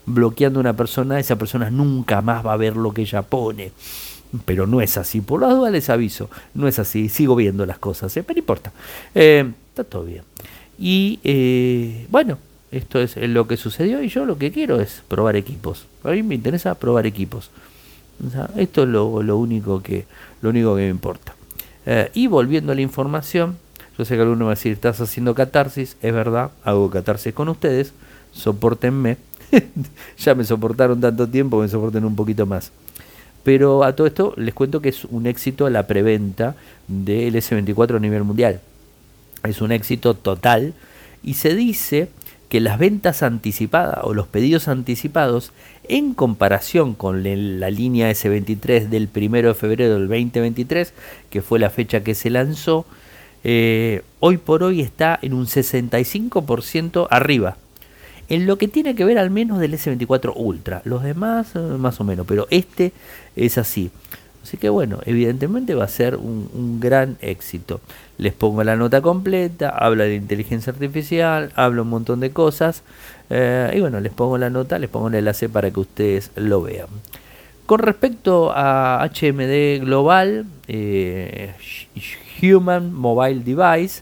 bloqueando 0.06 0.60
a 0.60 0.62
una 0.62 0.76
persona, 0.76 1.20
esa 1.20 1.38
persona 1.38 1.70
nunca 1.70 2.22
más 2.22 2.46
va 2.46 2.54
a 2.54 2.58
ver 2.58 2.76
lo 2.76 2.94
que 2.94 3.04
ella 3.04 3.22
pone. 3.22 3.72
Pero 4.46 4.68
no 4.68 4.80
es 4.80 4.96
así, 4.98 5.22
por 5.22 5.42
las 5.42 5.52
dudas 5.52 5.72
les 5.72 5.90
aviso, 5.90 6.30
no 6.54 6.68
es 6.68 6.78
así, 6.78 7.10
sigo 7.10 7.36
viendo 7.36 7.66
las 7.66 7.80
cosas, 7.80 8.16
¿eh? 8.16 8.22
pero 8.22 8.36
no 8.36 8.40
importa, 8.40 8.72
eh, 9.16 9.52
está 9.70 9.84
todo 9.84 10.04
bien. 10.04 10.22
Y 10.78 11.20
eh, 11.24 12.06
bueno, 12.12 12.38
esto 12.72 13.00
es 13.00 13.16
lo 13.18 13.48
que 13.48 13.58
sucedió 13.58 14.04
y 14.04 14.10
yo 14.10 14.26
lo 14.26 14.38
que 14.38 14.52
quiero 14.52 14.80
es 14.80 15.04
probar 15.08 15.36
equipos. 15.36 15.86
A 16.04 16.12
mí 16.12 16.24
me 16.24 16.36
interesa 16.36 16.76
probar 16.76 17.06
equipos. 17.06 17.50
esto 18.58 18.84
es 18.84 18.90
lo, 18.90 19.38
único 19.38 19.82
que, 19.82 20.06
lo 20.42 20.50
único 20.50 20.76
que 20.76 20.84
me 20.84 20.90
importa. 20.90 21.36
y 22.14 22.28
volviendo 22.28 22.72
a 22.72 22.76
la 22.76 22.82
información, 22.82 23.58
yo 23.98 24.06
sé 24.06 24.16
que 24.16 24.22
alguno 24.22 24.46
va 24.46 24.52
a 24.52 24.56
decir, 24.56 24.72
estás 24.72 25.02
haciendo 25.02 25.36
catarsis, 25.36 25.98
es 26.02 26.14
verdad, 26.14 26.52
hago 26.64 26.90
catarsis 26.90 27.34
con 27.34 27.50
ustedes, 27.50 27.94
soportenme 28.32 29.18
ya 30.18 30.36
me 30.36 30.44
soportaron 30.44 31.00
tanto 31.02 31.28
tiempo, 31.28 31.62
me 31.62 31.68
soporten 31.68 32.06
un 32.06 32.16
poquito 32.16 32.46
más. 32.46 32.72
Pero 33.44 33.84
a 33.84 33.96
todo 33.96 34.08
esto 34.08 34.34
les 34.38 34.54
cuento 34.54 34.82
que 34.82 34.90
es 34.90 35.06
un 35.06 35.26
éxito 35.26 35.70
la 35.70 35.88
preventa 35.88 36.56
del 36.88 37.36
S24 37.36 37.96
a 37.96 38.00
nivel 38.00 38.24
mundial. 38.24 38.60
Es 39.44 39.62
un 39.62 39.72
éxito 39.72 40.14
total 40.14 40.74
y 41.24 41.36
se 41.36 41.56
dice 41.56 42.10
que 42.50 42.60
las 42.60 42.80
ventas 42.80 43.24
anticipadas 43.24 44.00
o 44.04 44.14
los 44.14 44.28
pedidos 44.28 44.68
anticipados 44.68 45.52
en 45.88 46.14
comparación 46.14 46.96
con 46.96 47.24
la 47.24 47.70
línea 47.70 48.12
S23 48.12 48.90
del 48.90 49.10
1 49.16 49.48
de 49.48 49.54
febrero 49.54 49.94
del 49.94 50.08
2023, 50.08 50.94
que 51.30 51.42
fue 51.42 51.60
la 51.60 51.70
fecha 51.70 52.04
que 52.04 52.16
se 52.16 52.30
lanzó, 52.30 52.86
eh, 53.44 54.02
hoy 54.20 54.38
por 54.38 54.64
hoy 54.64 54.82
está 54.82 55.18
en 55.22 55.34
un 55.34 55.46
65% 55.46 57.08
arriba 57.10 57.58
en 58.30 58.46
lo 58.46 58.58
que 58.58 58.68
tiene 58.68 58.96
que 58.96 59.06
ver 59.06 59.18
al 59.18 59.32
menos 59.32 59.60
del 59.60 59.74
S24 59.74 60.34
Ultra. 60.36 60.82
Los 60.86 61.04
demás 61.04 61.56
eh, 61.56 61.60
más 61.60 62.00
o 62.00 62.04
menos, 62.04 62.26
pero 62.28 62.48
este 62.52 62.94
es 63.36 63.58
así. 63.58 63.92
Así 64.44 64.58
que 64.58 64.70
bueno, 64.70 65.00
evidentemente 65.06 65.76
va 65.76 65.84
a 65.84 65.90
ser 65.90 66.16
un, 66.16 66.80
gran 66.80 67.18
éxito. 67.22 67.82
Les 68.18 68.34
pongo 68.34 68.64
la 68.64 68.76
nota 68.76 69.02
completa, 69.02 69.70
habla 69.70 70.06
de 70.06 70.16
inteligencia 70.16 70.72
artificial, 70.74 71.52
habla 71.56 71.82
un 71.82 71.90
montón 71.90 72.20
de 72.20 72.32
cosas. 72.32 72.84
Eh, 73.30 73.74
y 73.76 73.80
bueno, 73.80 74.00
les 74.00 74.12
pongo 74.14 74.38
la 74.38 74.50
nota, 74.50 74.80
les 74.80 74.90
pongo 74.90 75.10
el 75.10 75.16
enlace 75.16 75.50
para 75.50 75.72
que 75.72 75.80
ustedes 75.80 76.32
lo 76.36 76.62
vean. 76.62 76.88
Con 77.66 77.80
respecto 77.80 78.52
a 78.56 79.08
HMD 79.08 79.82
Global, 79.82 80.46
eh, 80.68 81.54
Human 82.42 82.92
Mobile 82.94 83.44
Device, 83.44 84.02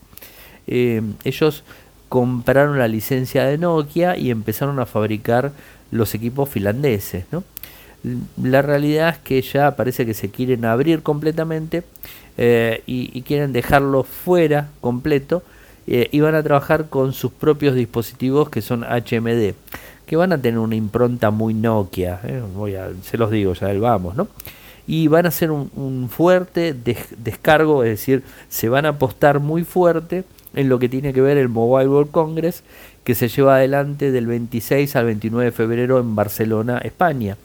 ellos 0.67 1.63
compraron 2.09 2.77
la 2.77 2.87
licencia 2.87 3.45
de 3.45 3.57
Nokia 3.57 4.17
y 4.17 4.31
empezaron 4.31 4.79
a 4.79 4.85
fabricar 4.85 5.51
los 5.91 6.13
equipos 6.15 6.49
finlandeses. 6.49 7.25
¿no? 7.31 7.43
La 8.41 8.61
realidad 8.61 9.09
es 9.09 9.17
que 9.17 9.41
ya 9.41 9.75
parece 9.75 10.05
que 10.05 10.13
se 10.13 10.29
quieren 10.29 10.65
abrir 10.65 11.03
completamente 11.03 11.83
eh, 12.37 12.83
y, 12.85 13.21
quieren 13.23 13.51
dejarlo 13.53 14.03
fuera 14.03 14.69
completo 14.81 15.43
eh, 15.87 16.09
y 16.11 16.19
van 16.19 16.35
a 16.35 16.43
trabajar 16.43 16.89
con 16.89 17.13
sus 17.13 17.31
propios 17.31 17.75
dispositivos 17.75 18.49
que 18.49 18.61
son 18.61 18.83
HMD, 18.83 19.53
que 20.05 20.15
van 20.15 20.33
a 20.33 20.37
tener 20.37 20.59
una 20.59 20.75
impronta 20.75 21.31
muy 21.31 21.53
Nokia, 21.53 22.19
¿eh? 22.23 22.41
Voy 22.55 22.75
a, 22.75 22.89
se 23.01 23.17
los 23.17 23.31
digo, 23.31 23.53
ya 23.53 23.73
vamos, 23.73 24.15
¿no? 24.15 24.27
Y 24.85 25.07
van 25.07 25.25
a 25.25 25.29
hacer 25.29 25.51
un, 25.51 25.71
un 25.75 26.09
fuerte 26.09 26.73
descargo, 26.73 27.83
es 27.83 27.89
decir, 27.89 28.23
se 28.49 28.69
van 28.69 28.85
a 28.85 28.89
apostar 28.89 29.39
muy 29.39 29.63
fuerte 29.63 30.23
en 30.53 30.69
lo 30.69 30.79
que 30.79 30.89
tiene 30.89 31.13
que 31.13 31.21
ver 31.21 31.37
el 31.37 31.49
Mobile 31.49 31.89
World 31.89 32.11
Congress 32.11 32.63
que 33.03 33.15
se 33.15 33.29
lleva 33.29 33.55
adelante 33.55 34.11
del 34.11 34.27
26 34.27 34.95
al 34.95 35.05
29 35.05 35.45
de 35.45 35.51
febrero 35.51 35.99
en 35.99 36.15
Barcelona, 36.15 36.79
España. 36.79 37.37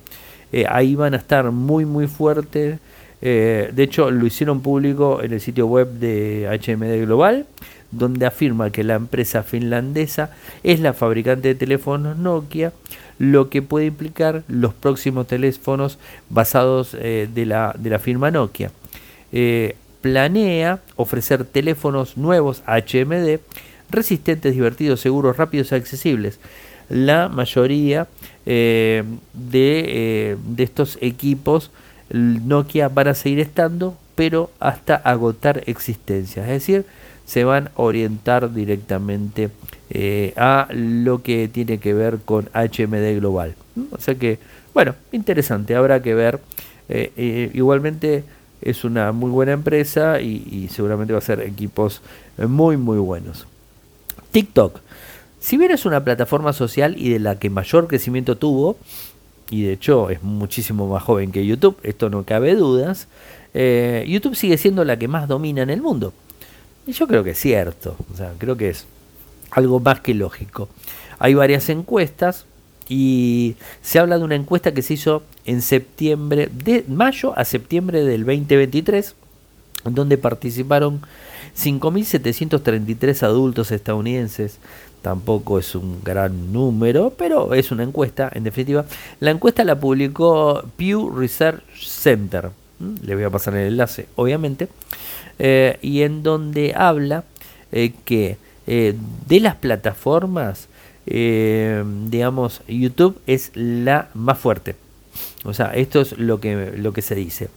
Eh, 0.52 0.66
ahí 0.68 0.94
van 0.94 1.14
a 1.14 1.16
estar 1.16 1.50
muy 1.50 1.85
muy 1.85 2.06
fuertes. 2.06 2.78
Eh, 3.21 3.71
de 3.73 3.82
hecho, 3.82 4.11
lo 4.11 4.26
hicieron 4.26 4.61
público 4.61 5.23
en 5.23 5.32
el 5.32 5.40
sitio 5.40 5.66
web 5.66 5.88
de 5.92 6.49
HMD 6.50 7.04
Global, 7.04 7.47
donde 7.90 8.26
afirma 8.26 8.71
que 8.71 8.85
la 8.85 8.94
empresa 8.94 9.42
finlandesa 9.42 10.30
es 10.62 10.80
la 10.80 10.92
fabricante 10.92 11.49
de 11.49 11.54
teléfonos 11.54 12.18
Nokia, 12.18 12.73
lo 13.18 13.49
que 13.49 13.62
puede 13.62 13.87
implicar 13.87 14.42
los 14.49 14.75
próximos 14.75 15.26
teléfonos 15.26 15.99
basados 16.30 16.97
eh, 16.99 17.28
de, 17.32 17.47
la, 17.47 17.75
de 17.78 17.90
la 17.90 17.99
firma 17.99 18.30
Nokia 18.30 18.71
planea 20.02 20.80
ofrecer 20.97 21.44
teléfonos 21.44 22.16
nuevos 22.16 22.62
HMD 22.66 23.38
resistentes, 23.92 24.54
divertidos, 24.54 25.00
seguros, 25.00 25.37
rápidos 25.37 25.71
y 25.71 25.75
accesibles. 25.76 26.40
La 26.92 27.30
mayoría 27.30 28.06
eh, 28.44 29.02
de, 29.32 29.84
eh, 29.87 30.37
de, 30.44 30.62
estos 30.62 30.99
equipos 31.00 31.70
Nokia 32.11 32.90
van 32.90 33.08
a 33.08 33.14
seguir 33.14 33.40
estando, 33.40 33.96
pero 34.14 34.50
hasta 34.61 34.96
agotar 34.96 35.62
existencias. 35.64 36.44
Es 36.44 36.52
decir, 36.52 36.84
se 37.25 37.44
van 37.44 37.68
a 37.68 37.70
orientar 37.76 38.52
directamente 38.52 39.49
eh, 39.88 40.34
a 40.37 40.68
lo 40.70 41.22
que 41.22 41.49
tiene 41.49 41.78
que 41.78 41.94
ver 41.94 42.18
con 42.26 42.50
HMD 42.52 43.16
global. 43.16 43.54
O 43.90 43.99
sea 43.99 44.14
que, 44.16 44.38
bueno, 44.75 44.94
interesante, 45.12 45.75
habrá 45.75 46.02
que 46.02 46.14
ver. 46.14 46.40
igualmente 47.54 48.22
es 48.61 48.84
una 48.84 49.12
muy 49.12 49.30
buena 49.30 49.52
empresa 49.52 50.20
y, 50.20 50.68
seguramente 50.70 51.14
va 51.14 51.20
a 51.20 51.22
ser 51.22 51.40
equipos 51.40 52.02
muy 52.37 52.76
muy 52.76 52.99
buenos. 52.99 53.46
TikTok. 54.32 54.78
Si 55.42 55.56
bien 55.56 55.72
es 55.72 55.84
una 55.87 56.04
plataforma 56.04 56.52
social 56.52 56.94
y 56.96 57.11
de 57.11 57.18
la 57.18 57.37
que 57.37 57.50
mayor 57.50 57.88
crecimiento 57.88 58.37
tuvo, 58.38 58.76
y 59.50 59.64
de 59.64 59.72
hecho 59.72 60.08
es 60.08 60.22
muchísimo 60.22 60.87
más 60.87 61.02
joven 61.02 61.32
que 61.32 61.44
YouTube, 61.44 61.76
esto 61.82 62.08
no 62.08 62.22
cabe 62.22 62.54
dudas, 62.54 63.08
eh, 63.52 64.04
YouTube 64.06 64.37
sigue 64.37 64.56
siendo 64.56 64.84
la 64.84 65.00
que 65.00 65.08
más 65.08 65.26
domina 65.26 65.62
en 65.62 65.70
el 65.70 65.82
mundo. 65.82 66.12
Y 66.87 66.92
yo 66.92 67.08
creo 67.08 67.25
que 67.25 67.30
es 67.30 67.40
cierto, 67.40 67.96
o 68.12 68.16
sea, 68.16 68.32
creo 68.38 68.56
que 68.56 68.68
es 68.68 68.87
algo 69.50 69.80
más 69.80 69.99
que 69.99 70.14
lógico. 70.14 70.68
Hay 71.18 71.34
varias 71.34 71.68
encuestas, 71.70 72.46
y 72.88 73.56
se 73.80 73.99
habla 73.99 74.18
de 74.18 74.25
una 74.25 74.37
encuesta 74.37 74.72
que 74.72 74.82
se 74.82 74.94
hizo 74.94 75.25
en 75.44 75.61
septiembre, 75.61 76.50
de 76.52 76.84
mayo 76.87 77.37
a 77.37 77.44
septiembre 77.44 78.04
del 78.04 78.25
2023, 78.25 79.16
donde 79.85 80.19
participaron 80.19 81.01
5.733 81.57 83.23
adultos 83.23 83.71
estadounidenses. 83.71 84.59
Tampoco 85.03 85.59
es 85.59 85.75
un 85.75 86.01
gran 86.05 86.53
número, 86.53 87.12
pero 87.19 87.55
es 87.55 87.73
una 87.73 87.83
encuesta, 87.83 88.31
en 88.33 88.45
definitiva. 88.45 88.85
La 89.19 89.33
encuesta 89.33 89.65
la 89.65 89.79
publicó 89.79 90.62
Pew 90.77 91.11
Research 91.11 91.62
Center. 91.77 92.51
Le 93.05 93.15
voy 93.15 93.25
a 93.25 93.31
pasar 93.31 93.55
el 93.57 93.69
enlace, 93.69 94.07
obviamente. 94.15 94.69
Eh, 95.39 95.79
y 95.83 96.03
en 96.03 96.23
donde 96.23 96.75
habla 96.77 97.25
eh, 97.73 97.93
que 98.05 98.37
eh, 98.67 98.95
de 99.27 99.41
las 99.41 99.57
plataformas 99.57 100.69
digamos, 101.05 102.62
YouTube 102.69 103.19
es 103.27 103.51
la 103.55 104.09
más 104.15 104.39
fuerte. 104.39 104.77
O 105.43 105.53
sea, 105.53 105.75
esto 105.75 106.01
es 106.01 106.17
lo 106.17 106.39
que, 106.39 106.75
lo 106.77 106.93
que 106.93 107.03
se 107.03 107.17
dice. 107.17 107.49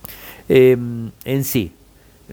En 0.49 1.11
sí, 1.43 1.71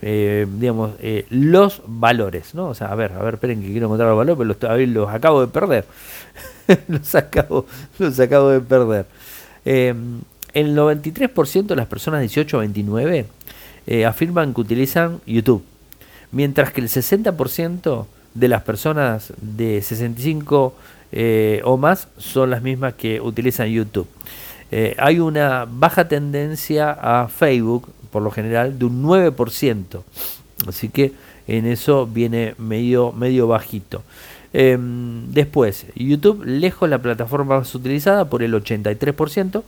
eh, 0.00 0.46
digamos, 0.58 0.92
los 1.30 1.82
valores, 1.86 2.54
¿no? 2.54 2.68
O 2.68 2.74
sea, 2.74 2.88
a 2.88 2.94
ver, 2.94 3.12
a 3.12 3.22
ver, 3.22 3.34
esperen 3.34 3.60
que 3.60 3.70
quiero 3.70 3.86
encontrar 3.86 4.08
los 4.08 4.18
valores, 4.18 4.56
pero 4.58 4.78
los, 4.78 4.88
los 4.88 5.08
acabo 5.10 5.40
de 5.40 5.48
perder. 5.48 5.84
los, 6.88 7.14
acabo, 7.14 7.66
los 7.98 8.18
acabo 8.20 8.48
de 8.50 8.60
perder. 8.60 9.06
el 9.64 10.76
93% 10.76 11.66
de 11.66 11.76
las 11.76 11.86
personas 11.86 12.20
18 12.20 12.56
a 12.56 12.60
29 12.60 13.26
afirman 14.06 14.54
que 14.54 14.60
utilizan 14.60 15.20
YouTube, 15.26 15.64
mientras 16.30 16.72
que 16.72 16.80
el 16.80 16.88
60% 16.88 18.06
de 18.34 18.48
las 18.48 18.62
personas 18.62 19.32
de 19.40 19.82
65 19.82 20.74
eh, 21.12 21.60
o 21.64 21.76
más 21.76 22.08
son 22.16 22.50
las 22.50 22.62
mismas 22.62 22.94
que 22.94 23.20
utilizan 23.20 23.68
YouTube. 23.68 24.08
Eh, 24.70 24.96
hay 24.98 25.20
una 25.20 25.66
baja 25.68 26.08
tendencia 26.08 26.92
a 26.92 27.28
Facebook, 27.28 27.88
por 28.12 28.22
lo 28.22 28.30
general, 28.30 28.78
de 28.78 28.84
un 28.84 29.02
9%. 29.02 30.02
Así 30.68 30.88
que 30.90 31.12
en 31.48 31.66
eso 31.66 32.06
viene 32.06 32.54
medio, 32.58 33.10
medio 33.12 33.48
bajito. 33.48 34.02
Em, 34.52 35.32
después, 35.32 35.86
YouTube, 35.94 36.44
lejos 36.44 36.88
la 36.88 36.98
plataforma 36.98 37.58
más 37.58 37.74
utilizada 37.74 38.26
por 38.26 38.42
el 38.42 38.54
83%, 38.54 39.64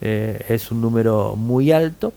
eh, 0.00 0.44
es 0.48 0.70
un 0.70 0.80
número 0.80 1.36
muy 1.36 1.72
alto, 1.72 2.12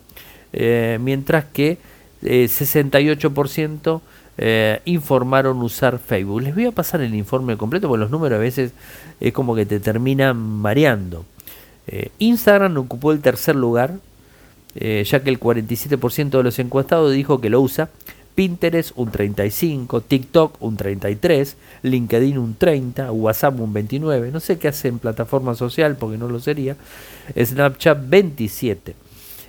eh, 0.54 0.98
mientras 1.02 1.46
que 1.46 1.78
68% 2.22 4.02
eh, 4.38 4.82
informaron 4.86 5.62
usar 5.62 6.00
Facebook. 6.00 6.42
Les 6.42 6.56
voy 6.56 6.66
a 6.66 6.72
pasar 6.72 7.02
el 7.02 7.14
informe 7.14 7.58
completo 7.58 7.88
porque 7.88 8.02
los 8.02 8.12
números 8.12 8.38
a 8.38 8.40
veces 8.40 8.72
es 9.20 9.34
como 9.34 9.56
que 9.56 9.66
te 9.66 9.80
terminan 9.80 10.38
mareando. 10.38 11.26
Instagram 12.20 12.76
ocupó 12.78 13.14
el 13.14 13.22
tercer 13.22 13.56
lugar, 13.56 13.94
ya 14.80 15.24
que 15.24 15.30
el 15.30 15.40
47% 15.40 16.30
de 16.30 16.44
los 16.44 16.60
encuestados 16.60 17.12
dijo 17.12 17.42
que 17.42 17.50
lo 17.50 17.62
usa 17.62 17.90
Pinterest 18.38 18.92
un 18.98 19.10
35, 19.10 20.02
TikTok 20.02 20.62
un 20.62 20.78
33, 20.78 21.58
LinkedIn 21.82 22.38
un 22.38 22.54
30, 22.54 23.12
WhatsApp 23.12 23.60
un 23.60 23.74
29, 23.74 24.30
no 24.32 24.40
sé 24.40 24.60
qué 24.60 24.68
hace 24.68 24.90
en 24.90 25.00
plataforma 25.00 25.56
social 25.56 25.96
porque 25.96 26.20
no 26.20 26.30
lo 26.30 26.40
sería, 26.40 26.76
Snapchat 27.36 27.98
27. 28.08 28.94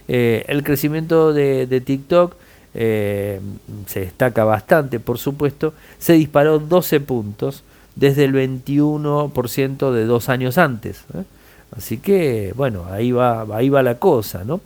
Eh, 0.09 0.43
el 0.49 0.63
crecimiento 0.63 1.35
de, 1.35 1.83
TikTok 1.85 2.35
eh, 2.73 3.41
se 3.85 4.01
destaca 4.01 4.45
bastante, 4.45 5.01
por 5.01 5.19
supuesto, 5.19 5.75
se 5.99 6.15
disparó 6.15 6.59
12 6.59 7.01
puntos 7.01 7.65
desde 7.95 8.25
el 8.25 8.33
21% 8.33 9.93
de 9.93 10.07
dos 10.07 10.31
años 10.31 10.57
antes. 10.57 11.05
¿eh? 11.13 11.25
Así 11.77 11.99
que, 11.99 12.55
bueno, 12.57 12.87
ahí 12.91 13.13
va, 13.13 13.45
ahí 13.55 13.69
va 13.69 13.83
la 13.83 13.99
cosa, 13.99 14.45
¿no? 14.45 14.63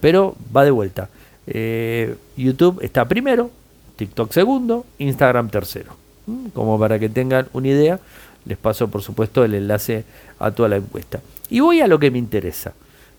Pero 0.00 0.36
va 0.54 0.64
de 0.64 0.70
vuelta. 0.70 1.08
Eh, 1.46 2.16
YouTube 2.36 2.80
está 2.82 3.06
primero, 3.06 3.50
TikTok 3.96 4.32
segundo, 4.32 4.86
Instagram 4.98 5.50
tercero. 5.50 5.96
Mm, 6.26 6.48
como 6.48 6.78
para 6.78 6.98
que 6.98 7.08
tengan 7.08 7.48
una 7.52 7.68
idea, 7.68 8.00
les 8.46 8.58
paso 8.58 8.88
por 8.88 9.02
supuesto 9.02 9.44
el 9.44 9.54
enlace 9.54 10.04
a 10.38 10.50
toda 10.50 10.68
la 10.68 10.76
encuesta. 10.76 11.20
Y 11.50 11.60
voy 11.60 11.80
a 11.80 11.86
lo 11.86 11.98
que 11.98 12.10
me 12.10 12.18
interesa. 12.18 12.72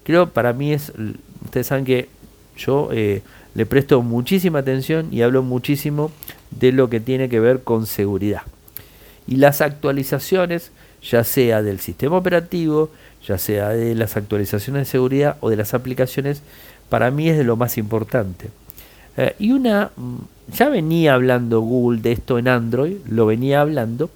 Creo 0.03 0.29
para 0.29 0.53
mí 0.53 0.73
es, 0.73 0.91
ustedes 1.43 1.67
saben 1.67 1.85
que 1.85 2.09
yo 2.57 2.89
eh, 2.91 3.21
le 3.53 3.65
presto 3.65 4.01
muchísima 4.01 4.59
atención 4.59 5.07
y 5.11 5.21
hablo 5.21 5.43
muchísimo 5.43 6.11
de 6.51 6.71
lo 6.71 6.89
que 6.89 6.99
tiene 6.99 7.29
que 7.29 7.39
ver 7.39 7.63
con 7.63 7.85
seguridad. 7.85 8.41
Y 9.27 9.37
las 9.37 9.61
actualizaciones, 9.61 10.71
ya 11.01 11.23
sea 11.23 11.63
del 11.63 11.79
sistema 11.79 12.17
operativo, 12.17 12.91
ya 13.27 13.37
sea 13.37 13.69
de 13.69 13.95
las 13.95 14.17
actualizaciones 14.17 14.81
de 14.81 14.91
seguridad 14.91 15.37
o 15.41 15.49
de 15.49 15.55
las 15.55 15.73
aplicaciones, 15.73 16.41
para 16.89 17.11
mí 17.11 17.29
es 17.29 17.37
de 17.37 17.43
lo 17.43 17.55
más 17.55 17.77
importante. 17.77 18.49
Eh, 19.17 19.35
y 19.39 19.51
una, 19.51 19.91
mm, 19.95 20.15
ya 20.53 20.69
venía 20.69 21.13
hablando 21.13 21.61
Google 21.61 22.01
de 22.01 22.11
esto 22.11 22.37
en 22.37 22.47
Android, 22.47 22.97
lo 23.07 23.25
venía 23.25 23.61
hablando, 23.61 24.09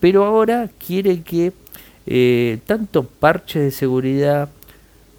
pero 0.00 0.24
ahora 0.24 0.68
quiere 0.84 1.22
que 1.22 1.52
eh, 2.06 2.58
tanto 2.66 3.04
parches 3.04 3.62
de 3.62 3.70
seguridad, 3.70 4.50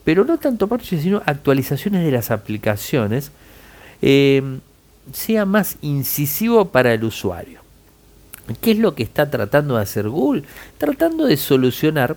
pero 0.04 0.24
no 0.24 0.38
tanto 0.38 0.68
parches, 0.68 1.02
sino 1.02 1.22
actualizaciones 1.26 2.06
de 2.06 2.12
las 2.12 2.30
aplicaciones, 2.30 3.32
eh, 4.02 4.44
sea 5.12 5.46
más 5.46 5.78
incisivo 5.82 6.66
para 6.66 6.94
el 6.94 7.04
usuario. 7.04 7.62
¿Qué 8.62 8.72
es 8.72 8.78
lo 8.78 8.94
que 8.94 9.02
está 9.02 9.32
tratando 9.32 9.76
de 9.76 9.82
hacer 9.82 10.08
Google? 10.10 10.44
Tratando 10.78 11.26
de 11.26 11.38
solucionar 11.38 12.16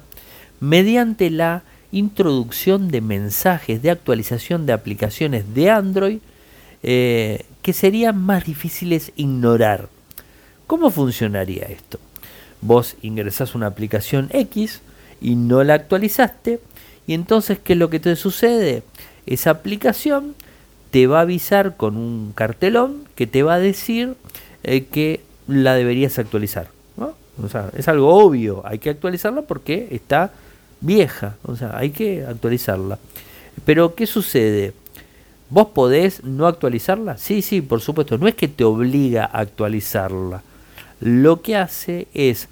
mediante 0.61 1.31
la 1.31 1.63
introducción 1.93 2.91
de 2.91 3.01
mensajes 3.01 3.83
de 3.83 3.91
actualización 3.91 4.67
de 4.67 4.73
aplicaciones 4.73 5.55
de 5.55 5.71
Android 5.71 6.19
eh, 6.83 7.45
que 7.63 7.73
serían 7.73 8.21
más 8.21 8.45
difíciles 8.45 9.13
ignorar. 9.17 9.89
¿Cómo 10.67 10.91
funcionaría 10.91 11.65
esto? 11.65 11.99
Vos 12.61 12.97
ingresás 13.03 13.55
una 13.55 13.67
aplicación 13.67 14.29
X 14.33 14.81
y 15.21 15.35
no 15.35 15.65
la 15.65 15.75
actualizaste 15.75 16.61
y 17.07 17.15
entonces 17.15 17.59
¿qué 17.59 17.73
es 17.73 17.79
lo 17.79 17.91
que 17.91 18.01
te 18.01 18.15
sucede? 18.17 18.83
Esa 19.27 19.51
aplicación 19.51 20.35
te 20.91 21.07
va 21.07 21.19
a 21.19 21.23
avisar 21.23 21.77
con 21.77 21.97
un 21.97 22.33
cartelón 22.35 23.05
que 23.15 23.27
te 23.27 23.43
va 23.43 23.55
a 23.55 23.59
decir 23.59 24.15
eh, 24.63 24.85
que 24.85 25.21
la 25.47 25.75
deberías 25.75 26.19
actualizar. 26.19 26.69
O 27.41 27.49
sea, 27.49 27.71
es 27.77 27.87
algo 27.87 28.15
obvio, 28.15 28.63
hay 28.65 28.81
que 28.81 28.91
actualizarla 28.91 29.43
porque 29.43 29.87
está 29.93 30.33
vieja, 30.81 31.37
o 31.43 31.57
sea, 31.57 31.77
hay 31.77 31.91
que 31.91 32.25
actualizarla. 32.25 32.99
Pero, 33.65 33.95
¿qué 33.95 34.07
sucede? 34.07 34.73
¿Vos 35.51 35.69
podés 35.69 36.23
no 36.25 36.47
actualizarla? 36.47 37.17
Sí, 37.17 37.43
sí, 37.43 37.61
por 37.61 37.81
supuesto, 37.81 38.19
no 38.19 38.29
es 38.29 38.35
que 38.35 38.49
te 38.49 38.65
obliga 38.65 39.25
a 39.25 39.41
actualizarla. 39.41 40.43
Lo 41.01 41.43
que 41.43 41.57
hace 41.57 42.07
es 42.13 42.49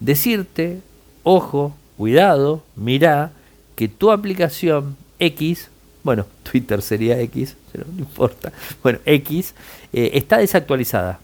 decirte, 0.00 0.80
ojo, 1.22 1.76
cuidado, 1.96 2.62
mirá, 2.76 3.32
que 3.76 3.88
tu 3.88 4.10
aplicación 4.10 4.96
X, 5.18 5.68
bueno, 6.02 6.26
Twitter 6.50 6.82
sería 6.82 7.20
X, 7.20 7.56
pero 7.72 7.84
no 7.92 7.98
importa, 7.98 8.52
bueno, 8.82 8.98
X, 9.04 9.54
eh, 9.92 10.12
está 10.14 10.38
desactualizada. 10.38 11.20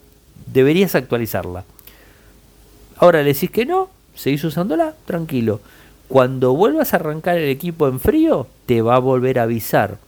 Deberías 0.46 0.94
actualizarla. 0.94 1.64
Ahora 2.96 3.22
le 3.22 3.32
decís 3.32 3.50
que 3.50 3.66
no, 3.66 3.90
seguís 4.14 4.44
usándola, 4.44 4.94
tranquilo. 5.06 5.60
Cuando 6.08 6.54
vuelvas 6.54 6.92
a 6.92 6.96
arrancar 6.96 7.38
el 7.38 7.48
equipo 7.48 7.88
en 7.88 7.98
frío, 7.98 8.46
te 8.66 8.82
va 8.82 8.96
a 8.96 9.00
volver 9.00 9.38
a 9.38 9.44
avisar. 9.44 9.98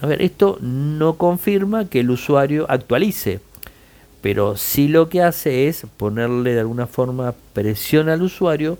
A 0.00 0.06
ver, 0.06 0.22
esto 0.22 0.58
no 0.60 1.16
confirma 1.16 1.88
que 1.88 2.00
el 2.00 2.10
usuario 2.10 2.66
actualice, 2.68 3.40
pero 4.22 4.56
sí 4.56 4.88
lo 4.88 5.08
que 5.08 5.22
hace 5.22 5.68
es 5.68 5.86
ponerle 5.96 6.54
de 6.54 6.60
alguna 6.60 6.86
forma 6.86 7.34
presión 7.52 8.08
al 8.08 8.22
usuario 8.22 8.78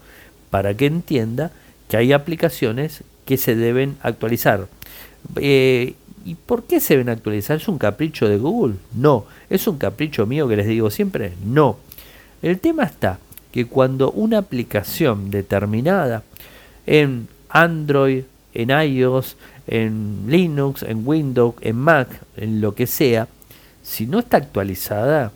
para 0.51 0.75
que 0.75 0.87
entienda 0.87 1.51
que 1.89 1.99
hay 1.99 2.13
aplicaciones 2.13 3.05
que 3.27 3.37
se 3.37 3.55
deben 3.55 3.97
actualizar. 4.03 4.67
Eh, 5.37 5.95
¿Y 6.25 6.37
por 6.37 6.65
qué 6.65 6.81
se 6.81 6.95
deben 6.95 7.11
actualizar? 7.11 7.59
¿Es 7.59 7.69
un 7.69 7.77
capricho 7.77 8.27
de 8.29 8.39
Google? 8.39 8.77
No. 8.95 9.27
¿Es 9.51 9.67
un 9.67 9.77
capricho 9.77 10.25
mío 10.25 10.49
que 10.49 10.57
les 10.57 10.67
digo 10.67 10.91
siempre? 10.91 11.35
No. 11.45 11.77
El 12.41 12.59
tema 12.61 12.85
está 12.85 13.19
que 13.55 13.67
cuando 13.67 14.11
una 14.11 14.39
aplicación 14.39 15.31
determinada 15.31 16.25
en 16.87 17.29
Android, 17.49 18.25
en 18.53 18.71
iOS, 18.71 19.37
en 19.69 20.25
Linux, 20.27 20.83
en 20.83 21.07
Windows, 21.07 21.55
en 21.61 21.77
Mac, 21.77 22.09
en 22.37 22.61
lo 22.61 22.75
que 22.75 22.89
sea, 22.89 23.29
si 23.81 24.09
no 24.09 24.19
está 24.19 24.39
actualizada, 24.39 25.31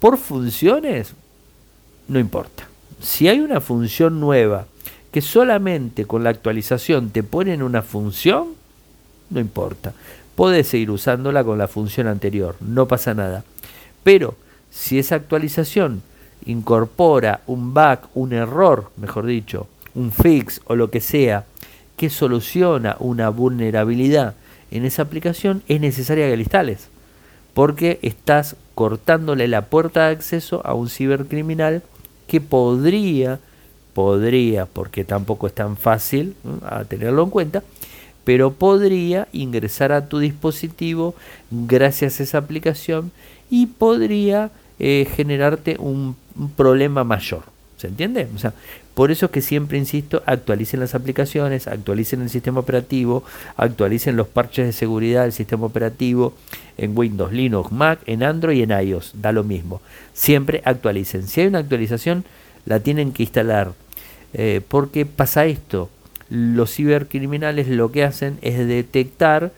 por 0.00 0.18
funciones, 0.18 1.14
no 2.08 2.18
importa. 2.18 2.68
Si 3.00 3.26
hay 3.26 3.40
una 3.40 3.62
función 3.62 4.20
nueva 4.20 4.66
que 5.10 5.22
solamente 5.22 6.04
con 6.04 6.22
la 6.22 6.28
actualización 6.28 7.08
te 7.08 7.22
ponen 7.22 7.62
una 7.62 7.80
función, 7.80 8.48
no 9.30 9.40
importa. 9.40 9.94
Puedes 10.36 10.68
seguir 10.68 10.90
usándola 10.90 11.42
con 11.42 11.56
la 11.56 11.68
función 11.68 12.06
anterior, 12.06 12.56
no 12.60 12.86
pasa 12.86 13.14
nada. 13.14 13.44
Pero 14.04 14.34
si 14.68 14.98
esa 14.98 15.14
actualización 15.14 16.02
incorpora 16.46 17.40
un 17.46 17.74
bug, 17.74 17.98
un 18.14 18.32
error, 18.32 18.90
mejor 18.96 19.26
dicho, 19.26 19.66
un 19.94 20.12
fix 20.12 20.60
o 20.66 20.74
lo 20.76 20.90
que 20.90 21.00
sea, 21.00 21.44
que 21.96 22.10
soluciona 22.10 22.96
una 22.98 23.28
vulnerabilidad 23.28 24.34
en 24.70 24.84
esa 24.84 25.02
aplicación, 25.02 25.62
es 25.68 25.80
necesaria 25.80 26.28
que 26.28 26.36
la 26.36 26.42
instales. 26.42 26.88
Porque 27.54 27.98
estás 28.02 28.56
cortándole 28.74 29.48
la 29.48 29.66
puerta 29.66 30.06
de 30.06 30.12
acceso 30.12 30.62
a 30.64 30.74
un 30.74 30.88
cibercriminal 30.88 31.82
que 32.26 32.40
podría, 32.40 33.40
podría, 33.92 34.66
porque 34.66 35.04
tampoco 35.04 35.48
es 35.48 35.54
tan 35.54 35.76
fácil 35.76 36.34
a 36.64 36.84
tenerlo 36.84 37.24
en 37.24 37.30
cuenta, 37.30 37.62
pero 38.24 38.52
podría 38.52 39.26
ingresar 39.32 39.92
a 39.92 40.08
tu 40.08 40.20
dispositivo 40.20 41.14
gracias 41.50 42.20
a 42.20 42.22
esa 42.22 42.38
aplicación 42.38 43.10
y 43.50 43.66
podría 43.66 44.50
eh, 44.80 45.06
generarte 45.14 45.76
un, 45.78 46.16
problema 46.56 47.04
mayor. 47.04 47.42
¿Se 47.76 47.86
entiende? 47.86 48.26
O 48.34 48.38
sea, 48.38 48.54
por 48.94 49.10
eso 49.10 49.26
es 49.26 49.32
que 49.32 49.42
siempre 49.42 49.76
insisto, 49.76 50.22
actualicen 50.24 50.80
las 50.80 50.94
aplicaciones, 50.94 51.66
actualicen 51.66 52.22
el 52.22 52.30
sistema 52.30 52.60
operativo, 52.60 53.24
actualicen 53.56 54.16
los 54.16 54.26
parches 54.26 54.66
de 54.66 54.72
seguridad 54.72 55.22
del 55.22 55.32
sistema 55.32 55.66
operativo 55.66 56.34
en 56.78 56.96
Windows, 56.96 57.32
Linux, 57.32 57.72
Mac, 57.72 58.00
en 58.06 58.22
Android 58.22 58.58
y 58.58 58.62
en 58.62 58.70
iOS. 58.70 59.12
Da 59.14 59.32
lo 59.32 59.44
mismo. 59.44 59.82
Siempre 60.14 60.62
actualicen. 60.64 61.28
Si 61.28 61.42
hay 61.42 61.48
una 61.48 61.58
actualización, 61.58 62.24
la 62.64 62.80
tienen 62.80 63.12
que 63.12 63.24
instalar. 63.24 63.72
Eh, 64.32 64.62
porque 64.66 65.04
pasa 65.04 65.44
esto. 65.44 65.90
Los 66.30 66.74
cibercriminales 66.74 67.68
lo 67.68 67.92
que 67.92 68.04
hacen 68.04 68.38
es 68.40 68.66
detectar 68.66 69.52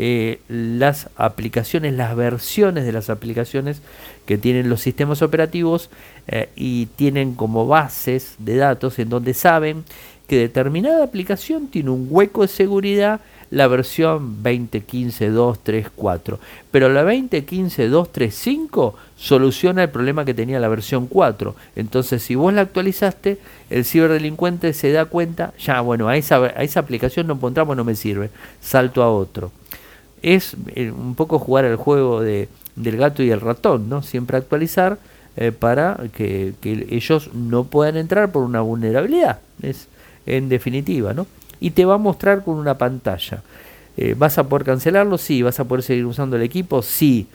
eh, 0.00 0.38
las 0.46 1.08
aplicaciones, 1.16 1.92
las 1.92 2.14
versiones 2.14 2.84
de 2.84 2.92
las 2.92 3.10
aplicaciones 3.10 3.82
que 4.26 4.38
tienen 4.38 4.68
los 4.68 4.80
sistemas 4.80 5.22
operativos 5.22 5.90
eh, 6.28 6.50
y 6.54 6.86
tienen 6.86 7.34
como 7.34 7.66
bases 7.66 8.36
de 8.38 8.54
datos 8.54 9.00
en 9.00 9.08
donde 9.08 9.34
saben 9.34 9.82
que 10.28 10.38
determinada 10.38 11.02
aplicación 11.02 11.66
tiene 11.66 11.90
un 11.90 12.06
hueco 12.08 12.42
de 12.42 12.48
seguridad 12.48 13.20
la 13.50 13.66
versión 13.66 14.40
2015.2.3.4. 14.40 16.38
Pero 16.70 16.88
la 16.90 17.02
2015.2.3.5 17.02 18.92
soluciona 19.16 19.82
el 19.82 19.90
problema 19.90 20.24
que 20.24 20.32
tenía 20.34 20.60
la 20.60 20.68
versión 20.68 21.08
4. 21.08 21.56
Entonces, 21.74 22.22
si 22.22 22.36
vos 22.36 22.54
la 22.54 22.60
actualizaste, 22.60 23.38
el 23.68 23.84
ciberdelincuente 23.84 24.72
se 24.74 24.92
da 24.92 25.06
cuenta, 25.06 25.54
ya, 25.58 25.80
bueno, 25.80 26.06
a 26.06 26.16
esa, 26.16 26.36
a 26.36 26.62
esa 26.62 26.78
aplicación 26.78 27.26
no 27.26 27.34
encontramos, 27.34 27.76
no 27.76 27.82
me 27.82 27.96
sirve, 27.96 28.30
salto 28.60 29.02
a 29.02 29.10
otro. 29.10 29.50
Es 30.22 30.56
eh, 30.74 30.90
un 30.90 31.14
poco 31.14 31.38
jugar 31.38 31.64
el 31.64 31.76
juego 31.76 32.20
de, 32.20 32.48
del 32.76 32.96
gato 32.96 33.22
y 33.22 33.30
el 33.30 33.40
ratón, 33.40 33.88
¿no? 33.88 34.02
Siempre 34.02 34.36
actualizar 34.36 34.98
eh, 35.36 35.52
para 35.52 35.98
que, 36.14 36.54
que 36.60 36.86
ellos 36.90 37.30
no 37.34 37.64
puedan 37.64 37.96
entrar 37.96 38.32
por 38.32 38.42
una 38.42 38.60
vulnerabilidad. 38.60 39.40
Es 39.62 39.88
en 40.26 40.48
definitiva, 40.48 41.14
¿no? 41.14 41.26
Y 41.60 41.70
te 41.70 41.84
va 41.84 41.94
a 41.94 41.98
mostrar 41.98 42.44
con 42.44 42.56
una 42.56 42.78
pantalla. 42.78 43.42
Eh, 43.96 44.14
¿Vas 44.16 44.38
a 44.38 44.48
poder 44.48 44.64
cancelarlo? 44.64 45.18
Sí. 45.18 45.42
¿Vas 45.42 45.58
a 45.58 45.64
poder 45.64 45.82
seguir 45.82 46.06
usando 46.06 46.36
el 46.36 46.42
equipo? 46.42 46.82
Sí. 46.82 47.26